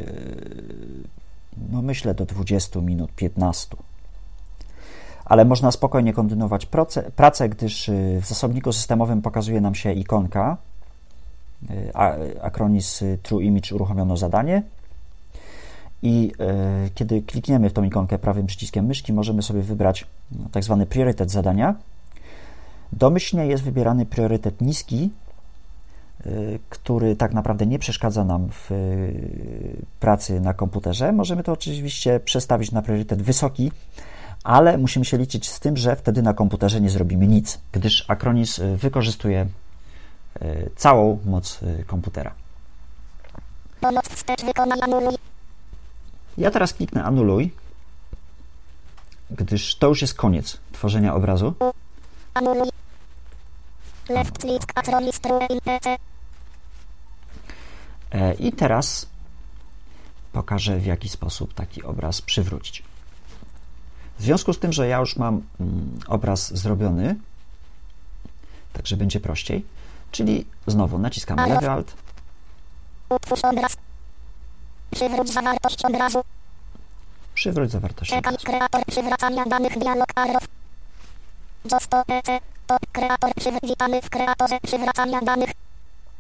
[1.70, 3.76] no myślę, do 20 minut, 15.
[5.24, 10.56] Ale można spokojnie kontynuować proce, pracę, gdyż e, w zasobniku systemowym pokazuje nam się ikonka.
[12.42, 14.62] Acronis True Image uruchomiono zadanie.
[16.02, 20.64] I e, kiedy klikniemy w tą ikonkę prawym przyciskiem myszki, możemy sobie wybrać no, tak
[20.64, 21.74] zwany priorytet zadania.
[22.92, 25.10] Domyślnie jest wybierany priorytet niski,
[26.20, 26.30] e,
[26.70, 28.74] który tak naprawdę nie przeszkadza nam w e,
[30.00, 31.12] pracy na komputerze.
[31.12, 33.72] Możemy to oczywiście przestawić na priorytet wysoki,
[34.44, 38.60] ale musimy się liczyć z tym, że wtedy na komputerze nie zrobimy nic, gdyż Acronis
[38.76, 39.46] wykorzystuje
[40.76, 42.34] całą moc komputera.
[46.38, 47.50] Ja teraz kliknę anuluj,
[49.30, 51.54] gdyż to już jest koniec tworzenia obrazu.
[58.12, 59.06] E, I teraz
[60.32, 62.82] pokażę, w jaki sposób taki obraz przywrócić.
[64.18, 67.16] W związku z tym, że ja już mam mm, obraz zrobiony,
[68.72, 69.64] także będzie prościej,
[70.12, 71.94] czyli znowu naciskamy lewy alt,
[73.08, 73.85] obraz.
[74.90, 76.22] Przywróć zawartość obrazu.
[77.34, 78.46] przywróć zawartość Czekaj obrazu.
[78.46, 80.44] kreator przywracania danych dialog arrow.
[81.72, 82.38] JOS to PC.
[82.66, 85.50] To kreator przyw- witamy w kreatorze przywracania danych.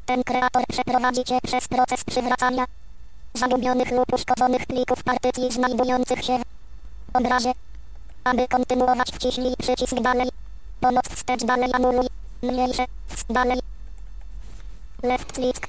[0.06, 2.64] Ten kreator przeprowadzi cię przez proces przywracania.
[3.34, 6.38] zagubionych lub uszkodzonych plików partycji znajdujących się
[7.12, 7.52] w obrazie.
[8.24, 10.28] Aby kontynuować wciśnij przycisk dalej.
[10.80, 12.06] Pomoc wstecz dalej anuluj.
[12.42, 12.84] Mniejsze.
[13.30, 13.58] Dalej.
[15.02, 15.68] Left click.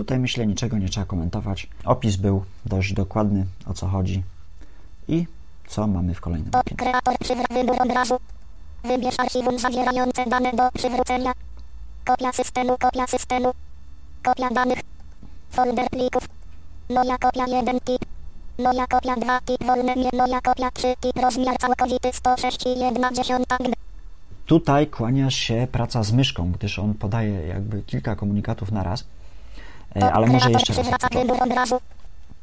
[0.00, 1.68] Tutaj myślę niczego nie trzeba komentować.
[1.84, 4.22] Opis był dość dokładny, o co chodzi
[5.08, 5.26] i
[5.68, 8.16] co mamy w kolejnym kreator przywr- wybór obrazu.
[8.84, 11.32] Wybierz archiwum zawierające dane do przywrócenia.
[12.04, 13.52] Kopia systemu, kopia systemu.
[14.22, 14.78] Kopia danych.
[15.50, 16.28] Folder plików.
[16.90, 18.04] Moja kopia 1 tip.
[18.58, 20.10] Moja kopia 2 tip wolne nie
[20.42, 23.74] kopia 3 tip rozmiar całkowity 106 i 1 dziesiąta gb.
[24.46, 29.04] Tutaj kłania się praca z myszką, gdyż on podaje jakby kilka komunikatów na raz.
[29.96, 30.86] E, Ale może jeszcze raz.
[31.12, 31.80] wybór obrazu.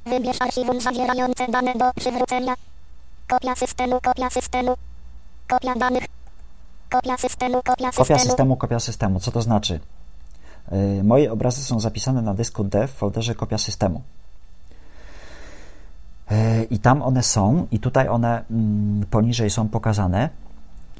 [0.05, 2.53] Wybierz archiwum zawierające dane do przywrócenia.
[3.27, 4.75] Kopia systemu, kopia systemu.
[5.47, 6.03] Kopia danych.
[6.89, 8.05] Kopia systemu, kopia systemu.
[8.07, 9.19] Kopia systemu, kopia systemu.
[9.19, 9.79] Co to znaczy?
[10.71, 14.01] Yy, Moje obrazy są zapisane na dysku D w folderze kopia systemu.
[16.31, 20.29] Yy, I tam one są, i tutaj one mm, poniżej są pokazane.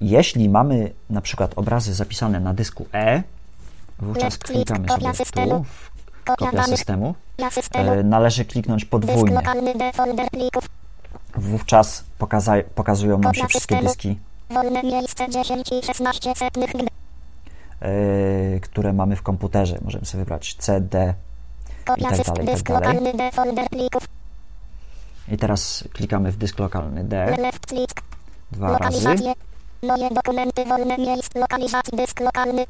[0.01, 3.23] Jeśli mamy na przykład obrazy zapisane na dysku E,
[3.99, 5.63] wówczas klikamy sobie tu, systemu.
[5.63, 5.96] w
[6.35, 7.15] Kopia systemu.
[7.95, 9.39] Yy, Należy kliknąć podwójnie.
[11.35, 16.87] Wówczas pokaza- pokazują nam się wszystkie dyski, Wolne miejsce 10 i 16 setnych gb.
[17.81, 19.77] yy, które mamy w komputerze.
[19.81, 21.13] Możemy sobie wybrać C, D,
[21.85, 22.97] Kopia tak dalej, i tak dalej.
[25.27, 27.25] I teraz klikamy w dysk lokalny D
[28.51, 29.15] dwa razy.
[29.83, 32.65] Moje dokumenty wolne miejsc lokalizacji dysk lokalny.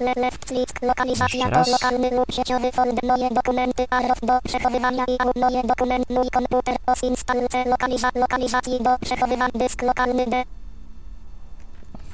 [0.00, 5.16] Le left click lokalizacja to lokalny lub sieciowy folder moje dokumenty arrow do przechowywania i
[5.18, 10.44] au moje dokument mój komputer os install C lokaliza lokalizacji do przechowywania dysk lokalny D.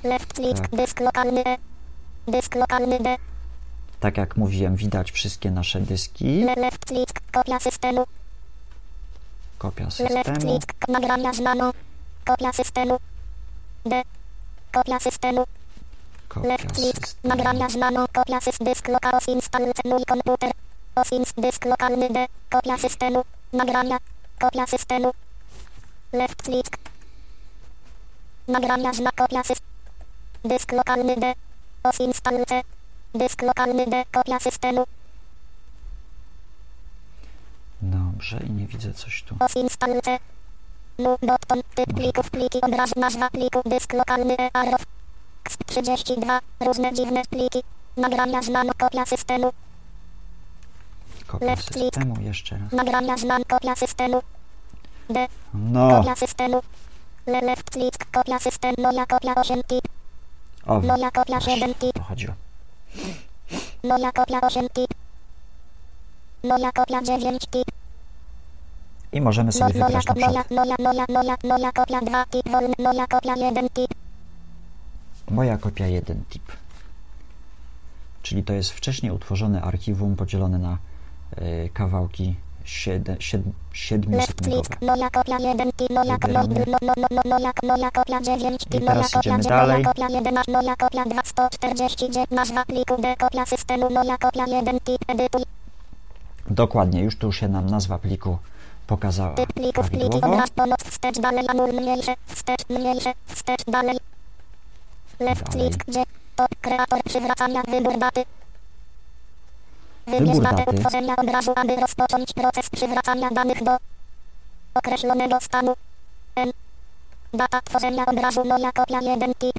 [0.04, 0.70] Left click Tak.
[0.70, 1.56] dysk lokalny E.
[2.28, 3.16] Dysk lokalny D.
[4.00, 6.44] Tak jak mówiłem, widać wszystkie nasze dyski.
[6.44, 8.04] Le left click kopia systemu.
[9.58, 10.40] Kopia Left systemu.
[10.40, 11.70] click nagrania znano.
[12.24, 12.96] Kopia systemu.
[13.86, 14.02] D.
[14.72, 15.44] Kopia systemu.
[16.32, 17.28] Kopia Left click, systemu.
[17.28, 20.50] nagrania znano, kopia sys dysk lokal install mój komputer,
[20.96, 23.98] os ins dysk lokalny D, kopia systemu, nagrania,
[24.40, 25.12] kopia systemu,
[26.12, 26.78] left click,
[28.48, 29.60] nagrania zna kopia sys,
[30.44, 31.34] dysk lokalny D,
[31.84, 32.62] os install C,
[33.14, 34.84] dysk lokalny D, kopia systemu,
[37.82, 39.36] Dobrze, i nie widzę coś tu.
[39.40, 40.18] os install C,
[40.98, 44.82] mu bottom, typ plików, pliki, obraz, nazwa pliku, dysk lokalny E, arrow,
[45.48, 47.62] X32, różne dziwne pliki,
[47.96, 49.52] nagrania znano, kopia systemu,
[51.26, 51.94] Kopia Left click.
[51.94, 52.72] systemu, jeszcze raz.
[52.72, 54.22] Nagrania znam kopia systemu.
[55.10, 55.26] D.
[55.54, 56.60] No, Kopia systemu.
[57.26, 58.10] Le left click.
[58.12, 58.74] Kopia systemu.
[58.78, 59.84] Moja kopia 8 tip.
[60.66, 61.92] o, Moja kopia właśnie, 7 o tip.
[61.94, 62.34] to chodziło.
[63.84, 64.94] Moja kopia 8 tip.
[66.44, 67.68] Moja kopia 9 tip.
[69.12, 72.48] I możemy Mo, sobie moja, wybrać na moja, moja, moja, moja, moja kopia 2 tip.
[72.48, 72.74] Wolny.
[72.78, 73.94] Moja kopia 1 tip.
[75.32, 76.42] Moja kopia 1 tip.
[78.22, 80.78] Czyli to jest wcześniej utworzone archiwum podzielone na
[81.38, 84.62] y, kawałki siedem, siedm, Left siedmiosekundkowe.
[84.62, 84.82] click.
[84.82, 85.90] Moja kopia 1 tip.
[85.90, 86.42] Moja, kopia
[88.20, 88.80] 9 I tip.
[88.86, 89.82] Moja kopia, idziemy dzie- dalej.
[89.82, 90.52] moja kopia 11.
[90.52, 92.30] Moja kopia 2 149.
[92.30, 93.16] Nazwa pliku D.
[93.16, 93.90] Kopia systemu.
[93.90, 94.98] Moja kopia 1 tip.
[95.08, 95.42] Edytuj.
[96.50, 98.38] Dokładnie, już tu się nam nazwa pliku
[98.86, 100.42] pokazała plików, prawidłowo.
[100.90, 103.96] wstecz, dalej, anul, mniejsze, wstecz, mniejsze, wstecz, dalej.
[105.20, 106.02] Left click, gdzie,
[106.36, 108.24] to, kreator przywracania, wybór daty.
[110.06, 113.76] Wybierz datę utworzenia obrazu, aby rozpocząć proces przywracania danych do
[114.74, 115.74] określonego stanu.
[116.36, 116.52] N.
[117.34, 119.52] Data tworzenia obrazu, moja kopia 1 tip.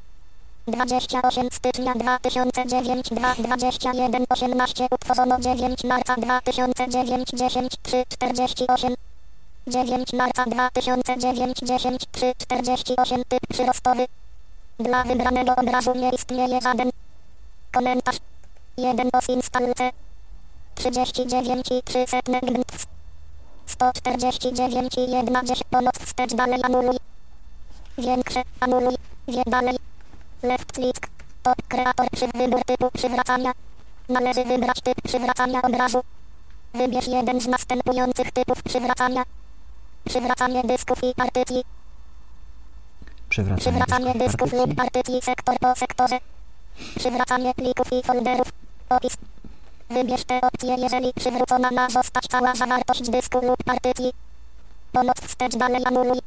[0.67, 8.95] 28 stycznia 2009 2 21 18 utworzono 9 marca 2009 10 3 48
[9.67, 14.05] 9 marca 2009 10 3 48 typ przyrostowy.
[14.79, 16.89] Dla wybranego obrazu nie istnieje żaden
[17.71, 18.17] komentarz.
[18.77, 19.91] 1 os install C
[20.75, 22.86] 39 i 3 setne gmtw
[23.65, 26.98] 149 i 1 10 pomoc wstecz dalej anuluj.
[27.98, 28.95] Większe anuluj.
[29.27, 29.77] Wie dalej.
[30.43, 31.08] Left click.
[31.43, 33.52] To kreator przy wybór typu przywracania.
[34.10, 36.02] Należy wybrać typ przywracania obrazu.
[36.73, 39.23] Wybierz jeden z następujących typów przywracania.
[40.06, 41.63] Przywracanie dysków i partycji.
[43.34, 46.17] Przywracanie, Przywracanie dysków lub partycji sektor po sektorze.
[47.00, 48.48] Przywracanie plików i folderów.
[48.90, 49.17] Opis.
[49.90, 54.12] Wybierz tę opcję, jeżeli przywrócona ma zostać cała zawartość dysku lub partycji.
[54.92, 56.19] Pomoc wstecz dalej anuluj.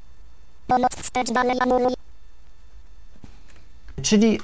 [0.67, 1.95] Pomoc wstecz dalej anuluj.
[4.03, 4.41] Czyli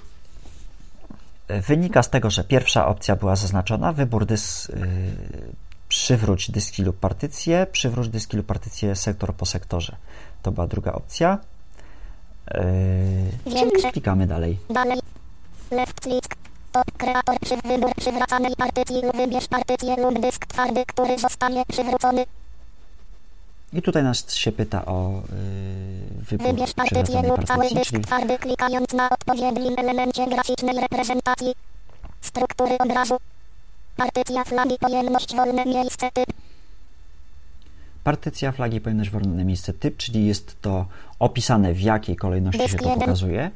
[1.49, 4.75] wynika z tego, że pierwsza opcja była zaznaczona, wybór dys, y,
[5.89, 9.97] przywróć dyski lub partycję, przywróć dyski lub partycję sektor po sektorze.
[10.43, 11.39] To była druga opcja.
[12.51, 14.59] Yy, klikamy dalej.
[14.71, 14.99] Dalej.
[15.71, 16.37] Left click.
[16.73, 22.25] To kreator przy wybór przywracanej partycji wybierz partycję lub dysk twardy, który zostanie przywrócony.
[23.73, 28.93] I tutaj nas się pyta o yy, wybór Wybierz partycję lub cały dysk twardy klikając
[28.93, 31.55] na odpowiednim elemencie graficznej reprezentacji.
[32.21, 33.17] Struktury obrazu.
[33.97, 36.33] Partycja flagi pojemność wolne miejsce typ.
[38.05, 40.87] Partycja flagi pojemność wolne miejsce typ, czyli jest to
[41.19, 43.51] opisane w jakiej kolejności się to pokazuje.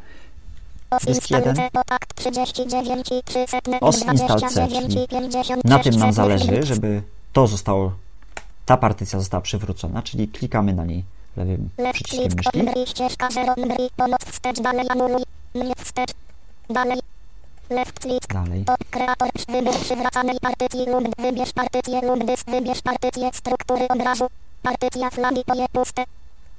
[0.91, 1.57] Os Dysk install jeden.
[1.57, 6.13] C potakt 39 i 300 Os install C, 29 czyli i 56 Na tym nam
[6.13, 7.93] zależy, żeby to zostało,
[8.67, 11.05] ta partycja została przywrócona, czyli klikamy na niej
[11.37, 12.79] lewym przyciskiem myszki.
[12.79, 14.87] on ścieżka 0 bri pomoc wstecz dalej
[17.71, 18.65] left click Dalej.
[18.65, 19.29] to kreator
[19.85, 24.27] przywracanej partycji lub wybierz partycję lub dysk wybierz partycję struktury obrazu
[24.63, 26.05] partycja flagi poje puste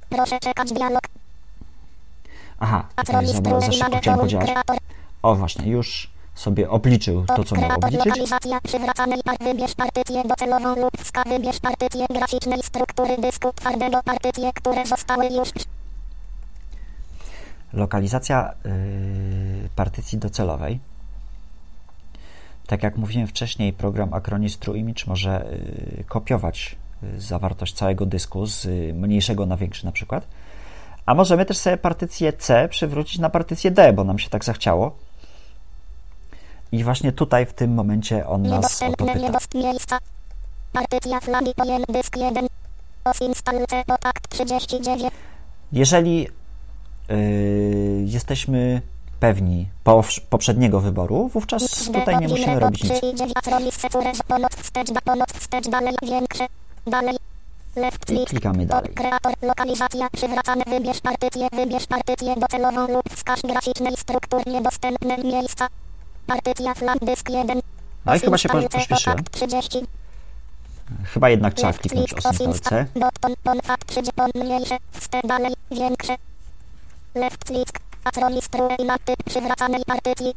[0.08, 1.02] proszę czekać dialog
[2.60, 4.46] Aha, tutaj za, strony szybko chciałem podziałać.
[5.22, 8.14] O właśnie, już sobie obliczył to, co miał obliczyć.
[9.40, 10.90] wybierz partycję docelową lub
[11.26, 15.48] wybierz partycję graficznej struktury dysku twardego partycje które zostały już
[17.72, 20.80] Lokalizacja yy, partycji docelowej.
[22.68, 25.46] Tak jak mówiłem wcześniej, program Acronis True Image może
[25.96, 30.26] yy, kopiować yy, zawartość całego dysku z yy, mniejszego na większy na przykład.
[31.06, 34.96] A możemy też sobie partycję C przywrócić na partycję D, bo nam się tak zachciało.
[36.72, 39.26] I właśnie tutaj w tym momencie on nas o to Niedostępne pyta.
[39.26, 39.98] niedost miejsca.
[40.72, 42.46] Partycja flagi pojem dysk 1.
[43.04, 45.02] Os install C potakt 39.
[45.72, 46.28] Jeżeli
[47.08, 47.16] yy,
[48.06, 48.82] jesteśmy
[49.20, 52.92] pewni po, poprzedniego wyboru, wówczas tutaj nie musimy robić nic.
[58.08, 58.94] I klikamy dalej.
[58.94, 65.66] kreator lokalizacja przywracane wybierz partycję wybierz partycję docelową lub wskaż graficznej struktur niedostępne miejsca.
[66.26, 67.60] Partycja dysk 1.
[68.06, 69.18] No i chyba się pośpieszyłem.
[69.18, 69.78] potakt 30.
[71.04, 72.86] Chyba jednak trzeba kliknąć o os symbol C.
[72.86, 76.16] insta- bot, pon, pon, fat, przydzie, pon, mniejsze, wste, dalej, większe.
[77.14, 80.34] Left click, patronis, true i typ przywracanej partycji.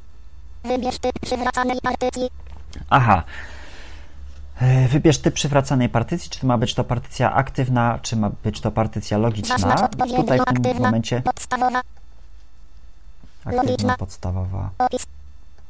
[0.64, 2.30] Wybierz typ przywracanej partycji.
[2.89, 3.24] Aha.
[4.62, 8.62] E, Wybierz typ przywracanej partycji, czy to ma być to partycja aktywna, czy ma być
[8.62, 9.55] to partycja logiczna.
[10.16, 11.82] Tutaj w tym aktywna, momencie podstawowa,
[13.45, 14.70] aktywna, podstawowa.
[14.80, 15.05] opis.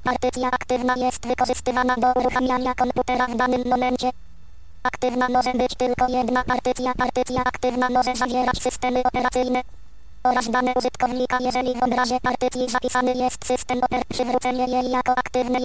[0.04, 4.10] Partycja aktywna jest wykorzystywana do uruchamiania komputera w danym momencie.
[4.84, 6.94] Aktywna może być tylko jedna partycja.
[6.94, 9.62] Partycja aktywna może zawierać systemy operacyjne
[10.24, 14.02] oraz dane użytkownika, jeżeli w obrazie partycji zapisany jest system oper.
[14.10, 15.64] Przywrócenie jej jako aktywnej.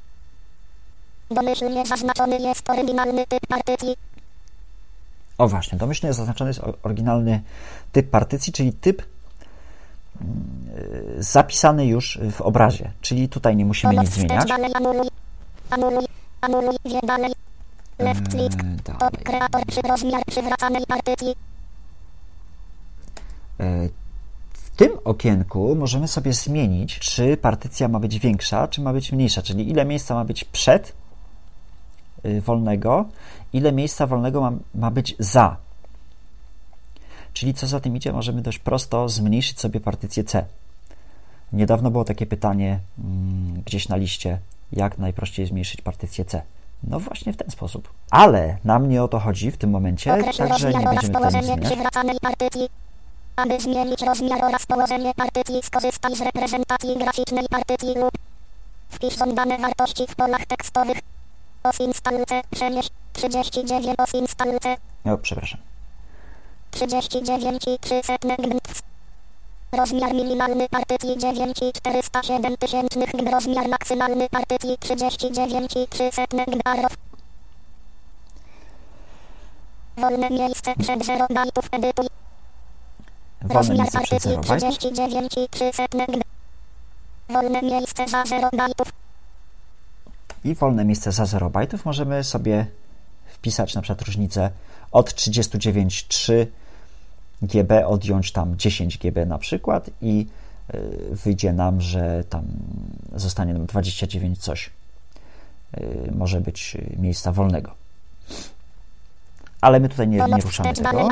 [1.30, 3.96] Domyślnie zaznaczony jest oryginalny typ partycji.
[5.38, 7.42] O właśnie, domyślnie zaznaczony jest oryginalny
[7.92, 9.02] typ partycji, czyli typ
[10.20, 10.34] mm,
[11.18, 14.48] e, zapisany już w obrazie, czyli tutaj nie musimy nic zmieniać.
[17.98, 18.60] Left click.
[18.60, 19.24] E, Top dalej.
[19.24, 21.34] kreator przy rozmiar przywracanej partycji.
[24.76, 29.42] W tym okienku możemy sobie zmienić, czy partycja ma być większa, czy ma być mniejsza,
[29.42, 30.92] czyli ile miejsca ma być przed
[32.24, 33.04] y, wolnego,
[33.52, 35.56] ile miejsca wolnego ma, ma być za.
[37.32, 40.44] Czyli co za tym idzie, możemy dość prosto zmniejszyć sobie partycję C.
[41.52, 44.38] Niedawno było takie pytanie mm, gdzieś na liście,
[44.72, 46.42] jak najprościej zmniejszyć partycję C.
[46.82, 47.92] No właśnie w ten sposób.
[48.10, 51.44] Ale nam nie o to chodzi w tym momencie, Określ także nie będziemy tutaj nic
[51.44, 52.70] zmieniać.
[53.36, 58.10] Aby zmienić rozmiar oraz położenie partycji, skorzystaj z reprezentacji graficznej partycji lub
[58.88, 60.98] wpisz żądane wartości w polach tekstowych.
[61.62, 64.76] Os install C, przenieś 39 os install C,
[65.12, 65.60] O, przepraszam.
[66.70, 68.82] 39 i 300 gbnc.
[69.72, 73.10] Rozmiar minimalny partycji 9 i 407 tysięcznych.
[73.32, 76.92] Rozmiar maksymalny partycji 39 i 300 gbarów.
[79.96, 82.06] Wolne miejsce przed 0 bajtów edytuj.
[83.48, 84.78] Wolne miejsce przed partycji 0 bajtów.
[84.78, 86.22] 39 i 300 gb.
[87.28, 88.92] Wolne miejsce za 0 bajtów.
[90.44, 92.66] i wolne miejsce za 0 bajtów możemy sobie
[93.26, 94.50] wpisać na przykład różnicę
[94.92, 96.46] od 39,3
[97.42, 100.26] GB odjąć tam 10 GB na przykład i
[100.74, 102.44] y, wyjdzie nam, że tam
[103.14, 104.70] zostanie nam 29 coś.
[105.78, 107.74] Y, Może być miejsca wolnego.
[109.60, 111.08] Ale my tutaj nie, nie ruszamy tego.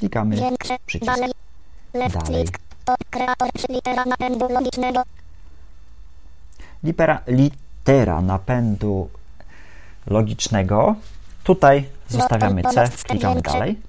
[0.00, 0.76] Klikamy Większe.
[0.86, 1.12] przycisk.
[1.12, 1.30] Dalej.
[1.94, 2.44] Left Dalej.
[2.44, 2.58] click.
[2.84, 5.02] To kreator przy litera napędu logicznego.
[6.82, 9.10] Litera, litera napędu
[10.06, 10.94] logicznego.
[11.44, 13.80] Tutaj zostawiamy C, klikamy dalej.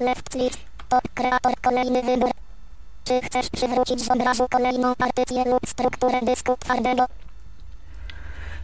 [0.00, 0.58] Left click.
[1.14, 2.30] Kreator kolejny wybór.
[3.04, 7.06] Czy chcesz przywrócić z obrazu kolejną partycję lub strukturę dysku twardego?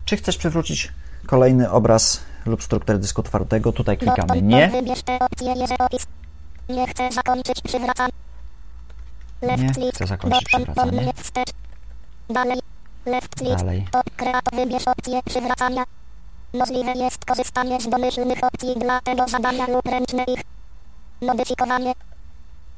[0.05, 0.93] Czy chcesz przywrócić
[1.27, 3.73] kolejny obraz lub strukturę dysku twardego?
[3.73, 4.71] Tutaj klikamy nie.
[6.69, 8.13] Nie chcę zakończyć przywracania.
[9.43, 9.95] Left Nie click.
[9.95, 11.13] chcę zakończyć przywracanie.
[11.17, 11.51] wstecz.
[12.31, 12.59] Dalej.
[13.07, 13.57] Left click.
[13.57, 13.87] Dalej.
[13.93, 15.85] To kreator wybierz opcję przywracania.
[16.55, 20.41] Możliwe jest korzystanie z domyślnych opcji dla tego zadania lub ręczne ich
[21.23, 21.93] modyfikowanie.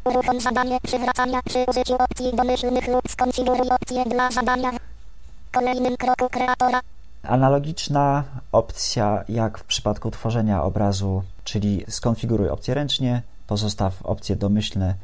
[0.05, 6.28] Uruchom zadanie przywracania przy użyciu opcji domyślnych lub skonfiguruj opcję dla zadania w kolejnym kroku
[6.30, 6.80] kreatora.
[7.22, 14.94] Analogiczna opcja jak w przypadku tworzenia obrazu, czyli skonfiguruj opcję ręcznie, pozostaw opcje domyślne.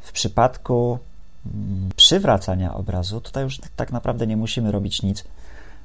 [0.00, 0.98] W przypadku
[1.46, 5.24] mm, przywracania obrazu, tutaj już tak naprawdę nie musimy robić nic.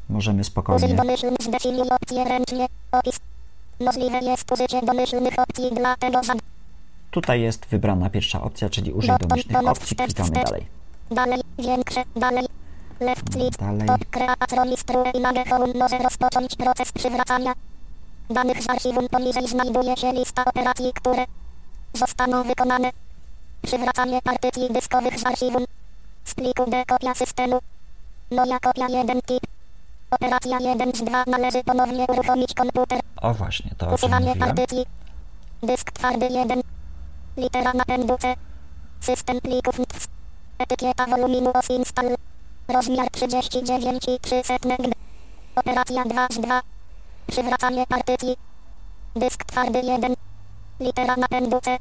[0.09, 0.95] Możemy spokojnie.
[7.11, 9.95] Tutaj jest wybrana pierwsza opcja, czyli użyj domyślnych opcji.
[9.95, 10.65] Klikamy dalej.
[11.11, 12.45] Dalej, większe, dalej.
[12.99, 13.87] Left click, Dalej.
[13.87, 17.53] to kreator listruje i nagle home może rozpocząć proces przywracania.
[18.29, 21.25] Danych z archiwum poniżej znajduje się lista operacji, które
[21.93, 22.91] zostaną wykonane.
[23.61, 25.65] Przywracanie partycji dyskowych z archiwum.
[26.25, 27.59] Z pliku D kopia systemu.
[28.31, 29.43] Moja kopia 1 tip.
[30.11, 32.99] Operacja 1 z 2 należy ponownie uruchomić komputer.
[33.21, 34.85] O właśnie, to Usuwanie partycji.
[35.63, 36.61] Dysk twardy 1.
[37.37, 38.35] Litera napędu C.
[38.99, 40.07] System plików NTFS.
[40.59, 42.15] Etykieta woluminu OS install.
[42.67, 44.95] Rozmiar 39,3 GB.
[45.55, 46.61] Operacja 2 z 2.
[47.27, 48.37] Przywracanie partycji.
[49.15, 50.15] Dysk twardy 1.
[50.79, 51.77] Litera napędu C.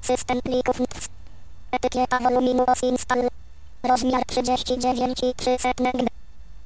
[0.00, 1.08] System plików NTFS.
[1.72, 3.28] Etykieta woluminu OS install.
[3.82, 6.08] Rozmiar 39,3 GB.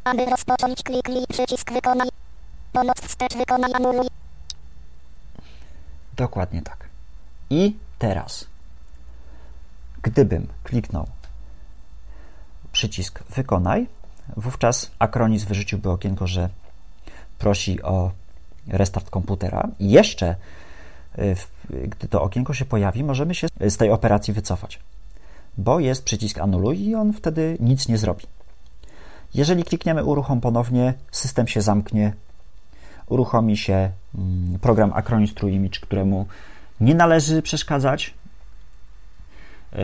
[0.04, 2.08] Aby rozpocząć kliknij przycisk wykonaj.
[2.72, 4.06] Pomoc wstecz wykonaj anuluj.
[6.16, 6.88] Dokładnie tak.
[7.50, 8.46] I teraz,
[10.02, 11.06] gdybym kliknął
[12.72, 13.86] przycisk wykonaj,
[14.36, 16.48] wówczas Acronis wyrzuciłby okienko, że
[17.38, 18.10] prosi o
[18.68, 19.68] restart komputera.
[19.78, 20.36] I jeszcze,
[21.88, 24.80] gdy to okienko się pojawi, możemy się z tej operacji wycofać,
[25.58, 28.24] bo jest przycisk anuluj i on wtedy nic nie zrobi.
[29.34, 32.12] Jeżeli klikniemy uruchom ponownie, system się zamknie,
[33.06, 36.26] uruchomi się mm, program Acronis True Image, któremu
[36.80, 38.14] nie należy przeszkadzać.
[39.72, 39.80] Yy,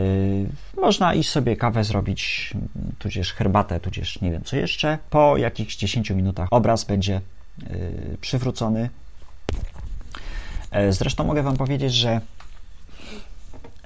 [0.82, 2.54] Można iść sobie kawę zrobić,
[2.98, 4.98] tudzież herbatę, tudzież nie wiem co jeszcze.
[5.10, 7.20] Po jakichś 10 minutach obraz będzie
[7.58, 8.90] yy, przywrócony.
[10.74, 12.20] Yy, Zresztą mogę Wam powiedzieć, że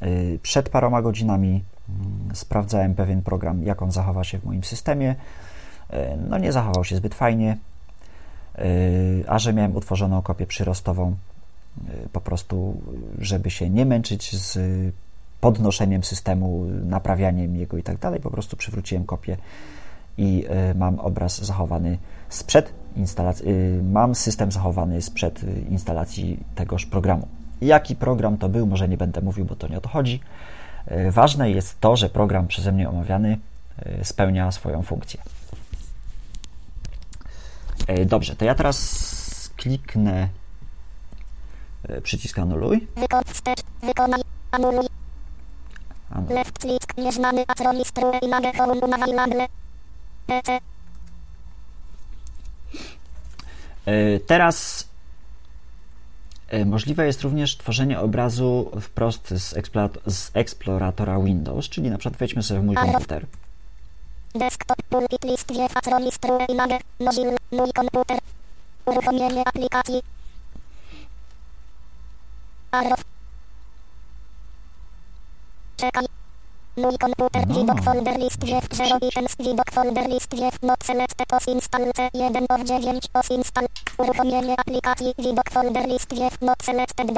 [0.01, 5.15] yy, przed paroma godzinami mm, sprawdzałem pewien program, jak on zachowa się w moim systemie.
[5.93, 7.57] Yy, No nie zachował się zbyt fajnie,
[9.29, 11.17] a że miałem utworzoną kopię przyrostową,
[12.13, 12.81] po prostu,
[13.19, 14.59] żeby się nie męczyć z
[15.41, 19.37] podnoszeniem systemu, naprawianiem jego i tak dalej, po prostu przywróciłem kopię
[20.19, 21.99] i yy, mam obraz zachowany
[22.29, 27.29] sprzed instalacji, yy, mam system zachowany sprzed yy, instalacji tegoż programu.
[27.61, 30.21] Jaki program to był, może nie będę mówił, bo to nie o to chodzi.
[30.91, 33.39] Yy, Ważne jest to, że program przeze mnie omawiany
[33.87, 35.21] yy, spełnia swoją funkcję.
[37.89, 40.29] E, Dobrze, to ja teraz kliknę
[41.89, 42.89] e, przycisk anuluj.
[43.83, 44.87] Wykonaj, anuluj,
[46.31, 47.45] left click, nieznany
[48.23, 49.49] i nagle home.
[53.87, 54.89] E, Teraz
[56.49, 59.55] e, możliwe jest również tworzenie obrazu wprost z,
[60.07, 63.27] z eksploratora Windows, czyli na przykład wejdźmy sobie w mój komputer.
[64.35, 65.53] desktop, pulpit list,
[67.53, 68.19] mój komputer.
[68.87, 70.03] Uruchomienie aplikacji.
[72.71, 73.05] Arrow.
[75.77, 76.18] Czekaj.
[76.79, 77.55] Mój komputer, No.
[77.55, 82.45] widok folder list, wie, 0 items, widok folder list, wie, not select, os install, C1
[82.49, 83.67] of 9, os install.
[83.99, 86.13] Uruchomienie aplikacji, widok folder list,
[86.43, 87.11] not selected,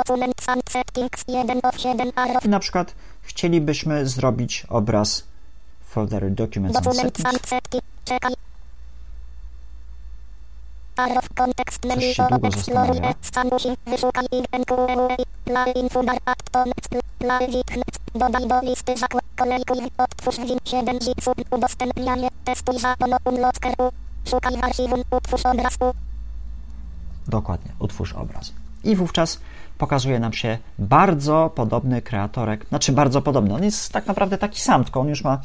[0.47, 2.45] and settings, 1 of 7, arrow.
[2.45, 5.25] I na przykład chcielibyśmy zrobić obraz
[5.81, 7.85] w folderu Documents and Dokument Settings.
[8.05, 8.33] Czekaj.
[10.97, 12.15] Arrow kontekst menu
[13.87, 14.27] Wyszukaj
[18.15, 23.75] Dodaj do listy zakład Kolejkuj Odtwórz win 7 zipsub Udostępnianie Testuj za ono unlocker
[24.31, 25.79] Szukaj w archiwum Utwórz obraz
[27.29, 28.53] Dokładnie, utwórz obraz.
[28.85, 29.41] I wówczas
[29.79, 33.55] pokazuje nam się bardzo podobny kreatorek, znaczy bardzo podobny.
[33.55, 35.41] On jest tak naprawdę taki sam, tylko on już ma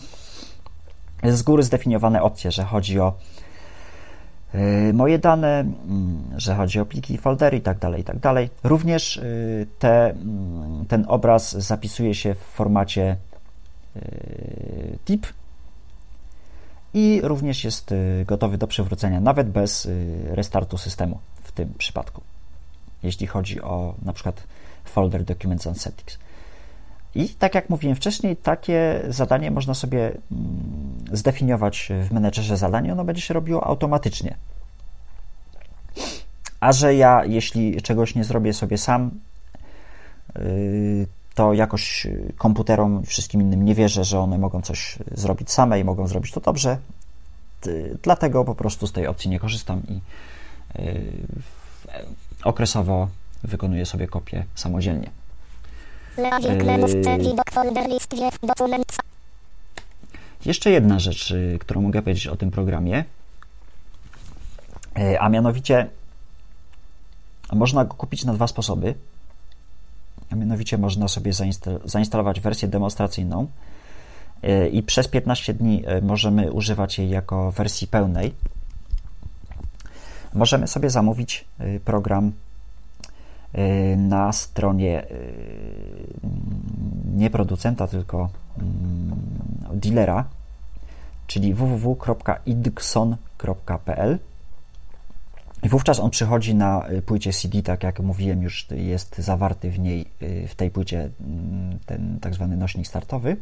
[1.23, 3.13] z góry zdefiniowane opcje, że chodzi o
[4.93, 8.19] moje dane, mm, że chodzi o pliki, foldery itd., tak itd.
[8.21, 13.15] Tak Również y, te, mm, ten obraz zapisuje się w formacie
[15.05, 15.27] TIP
[16.93, 17.93] i również jest
[18.25, 19.87] gotowy do przywrócenia, nawet bez
[20.25, 22.21] restartu systemu w tym przypadku,
[23.03, 24.43] jeśli chodzi o na przykład
[24.85, 26.17] folder Documents and Settings.
[27.15, 30.17] I tak jak mówiłem wcześniej, takie zadanie można sobie mm,
[31.11, 34.35] zdefiniować w menedżerze zadań, ono będzie się robiło automatycznie.
[36.59, 39.11] A że ja, jeśli czegoś nie zrobię sobie sam,
[40.35, 42.07] yy, to jakoś
[42.37, 46.31] komputerom i wszystkim innym nie wierzę, że one mogą coś zrobić same i mogą zrobić
[46.31, 46.77] to dobrze.
[48.03, 49.99] Dlatego po prostu z tej opcji nie korzystam i
[50.81, 51.11] yy,
[52.43, 53.07] okresowo
[53.43, 55.24] wykonuję sobie kopię samodzielnie.
[60.45, 63.03] Jeszcze jedna rzecz, y, którą mogę powiedzieć o tym programie,
[64.99, 65.89] y, a mianowicie
[67.53, 68.95] można go kupić na dwa sposoby.
[70.31, 71.31] A mianowicie można sobie
[71.85, 73.47] zainstalować wersję demonstracyjną
[74.43, 78.33] y, i przez 15 dni możemy używać jej jako wersji pełnej.
[80.33, 81.45] Możemy sobie zamówić
[81.85, 82.31] program
[83.97, 85.07] na stronie y,
[87.15, 89.15] nie producenta, tylko mm,
[89.73, 90.25] dealera,
[91.27, 94.19] czyli www.idxon.pl
[95.63, 99.79] i wówczas on przychodzi na y, płycie CD, tak jak mówiłem, już jest zawarty w
[99.79, 100.05] niej,
[100.47, 103.37] w tej płycie mm, ten tak zwany nośnik startowy.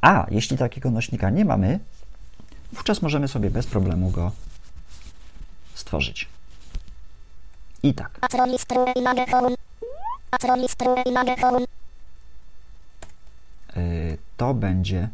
[0.00, 1.78] A jeśli takiego nośnika nie mamy,
[2.72, 4.32] wówczas możemy sobie bez problemu go
[5.74, 6.28] stworzyć.
[7.82, 8.18] I tak.
[13.76, 15.08] Yy, to będzie.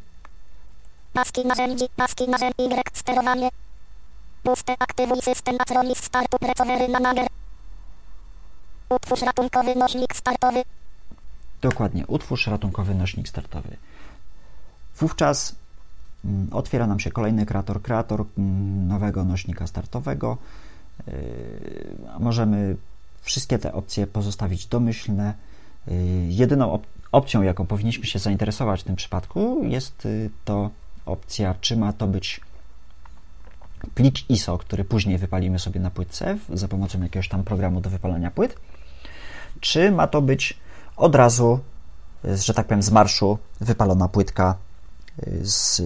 [1.12, 3.48] Paski narzędzi, paski narzędzi, Y, sterowanie.
[4.42, 7.26] Puste, aktywuj system Atronis startu, recovery na nager.
[8.88, 10.62] Utwórz ratunkowy nośnik startowy.
[11.62, 13.76] Dokładnie, utwórz ratunkowy nośnik startowy.
[14.98, 15.54] Wówczas
[16.24, 20.38] mm, otwiera nam się kolejny kreator, kreator mm, nowego nośnika startowego.
[21.06, 21.14] Yy,
[22.18, 22.76] możemy
[23.22, 25.34] wszystkie te opcje pozostawić domyślne.
[25.86, 25.94] Yy,
[26.28, 30.70] jedyną op opcją, jaką powinniśmy się zainteresować w tym przypadku, jest yy, to
[31.06, 32.40] opcja, czy ma to być
[33.94, 38.30] plik ISO, który później wypalimy sobie na płytce za pomocą jakiegoś tam programu do wypalania
[38.30, 38.56] płyt,
[39.60, 40.58] czy ma to być
[40.96, 41.60] od razu,
[42.24, 44.56] że tak powiem, z marszu wypalona płytka
[45.42, 45.82] z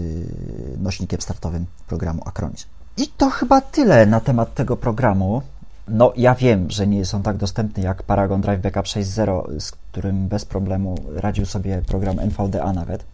[0.79, 2.67] nośnikiem startowym programu Acronis.
[2.97, 5.43] I to chyba tyle na temat tego programu.
[5.89, 9.71] No, ja wiem, że nie jest on tak dostępny jak Paragon Drive Backup 6.0, z
[9.71, 13.05] którym bez problemu radził sobie program NVDA nawet,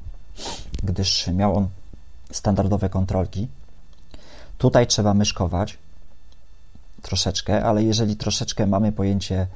[0.83, 1.69] gdyż miał on
[2.31, 3.49] standardowe kontrolki.
[4.59, 5.79] Tutaj trzeba myszkować
[7.03, 9.47] troszeczkę, ale jeżeli troszeczkę mamy pojęcie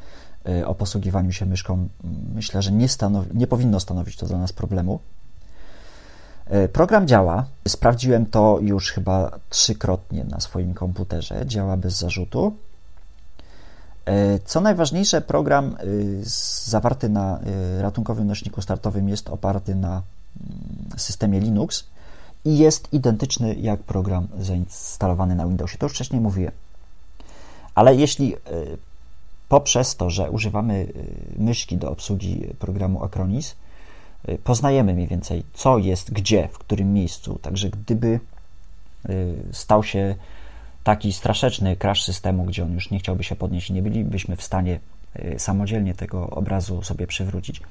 [0.48, 1.88] y, o posługiwaniu się myszką,
[2.34, 5.00] myślę, że nie, stanowi, nie powinno stanowić to dla nas problemu.
[6.50, 7.44] E, program działa.
[7.68, 11.46] Sprawdziłem to już chyba trzykrotnie na swoim komputerze.
[11.46, 12.54] Działa bez zarzutu.
[14.06, 15.84] E, co najważniejsze, program e,
[16.64, 17.40] zawarty na
[17.80, 20.02] ratunkowym nośniku startowym jest oparty na mm,
[20.96, 21.84] systemie Linux
[22.44, 25.78] i jest identyczny jak program zainstalowany na Windowsie.
[25.78, 26.52] To już wcześniej mówiłem.
[27.74, 28.36] Ale jeśli
[29.48, 30.86] poprzez to, że używamy
[31.38, 33.54] myszki do obsługi programu Acronis, Y,
[34.44, 37.38] poznajemy mniej więcej, co jest gdzie, w którym miejscu.
[37.42, 38.20] Także gdyby
[39.10, 40.14] y, stał się
[40.84, 44.42] taki straszeczny crash systemu, gdzie on już nie chciałby się podnieść i nie bylibyśmy w
[44.42, 44.80] stanie
[45.16, 47.62] y, samodzielnie tego obrazu sobie przywrócić,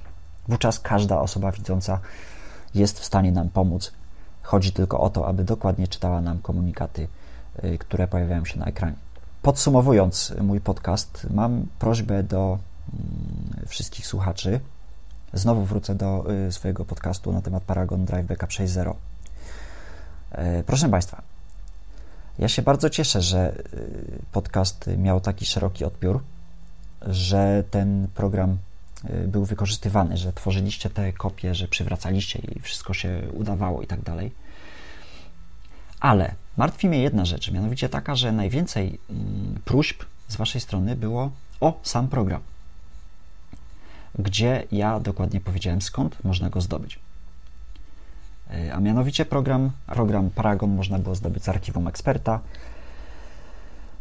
[0.47, 1.99] wówczas każda osoba widząca
[2.75, 3.91] jest w stanie nam pomóc.
[4.41, 7.07] Chodzi tylko o to, aby dokładnie czytała nam komunikaty,
[7.79, 8.95] które pojawiają się na ekranie.
[9.41, 12.57] Podsumowując mój podcast, mam prośbę do
[12.93, 14.59] mm, wszystkich słuchaczy,
[15.33, 18.93] Znowu wrócę do y, swojego podcastu na temat Paragon Drive Backup 6.0.
[20.31, 21.21] E, proszę Państwa,
[22.39, 26.23] ja się bardzo cieszę, że y, podcast miał taki szeroki odbiór,
[27.01, 28.57] że ten program
[29.09, 34.01] y, był wykorzystywany, że tworzyliście te kopie, że przywracaliście i wszystko się udawało i tak
[34.01, 34.31] dalej.
[35.99, 41.31] Ale martwi mnie jedna rzecz, mianowicie taka, że najwięcej mm, próśb z Waszej strony było
[41.61, 42.41] o sam program
[44.19, 46.99] gdzie ja dokładnie powiedziałem skąd można go zdobyć.
[48.51, 52.39] E, a mianowicie program, program Paragon można było zdobyć z archiwum eksperta.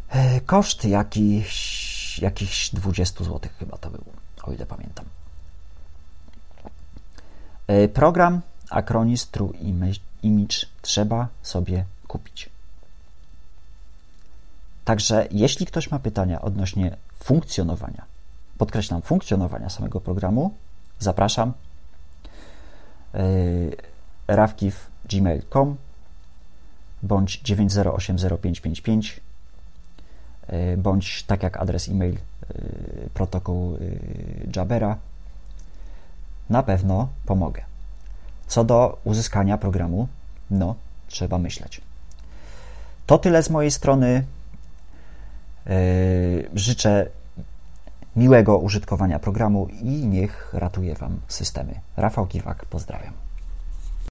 [0.09, 4.05] E, koszt jakiś, jakichś 20 zł chyba to był,
[4.43, 5.05] o ile pamiętam.
[7.67, 8.41] E, program
[8.71, 9.53] Acronis True
[10.23, 12.51] Image trzeba sobie kupić.
[14.85, 18.05] Także jeśli ktoś ma pytania odnośnie funkcjonowania,
[18.59, 20.55] podkreślam, funkcjonowania samego programu,
[20.99, 21.53] zapraszam
[23.15, 23.21] yy,
[24.27, 25.77] rawkiw.gmail.com
[27.03, 29.21] bądź 9080555
[30.49, 32.21] yy, bądź tak jak adres e-mail yy,
[33.15, 33.79] protokół
[34.57, 34.97] Jabera
[36.51, 37.63] na pewno pomogę.
[38.47, 40.09] Co do uzyskania programu,
[40.51, 40.75] no,
[41.07, 41.81] trzeba myśleć.
[43.07, 44.25] To tyle z mojej strony.
[46.55, 47.11] Życzę
[48.19, 51.75] miłego użytkowania programu i niech ratuje Wam systemy.
[51.97, 53.28] Rafał Kiwak, pozdrawiam.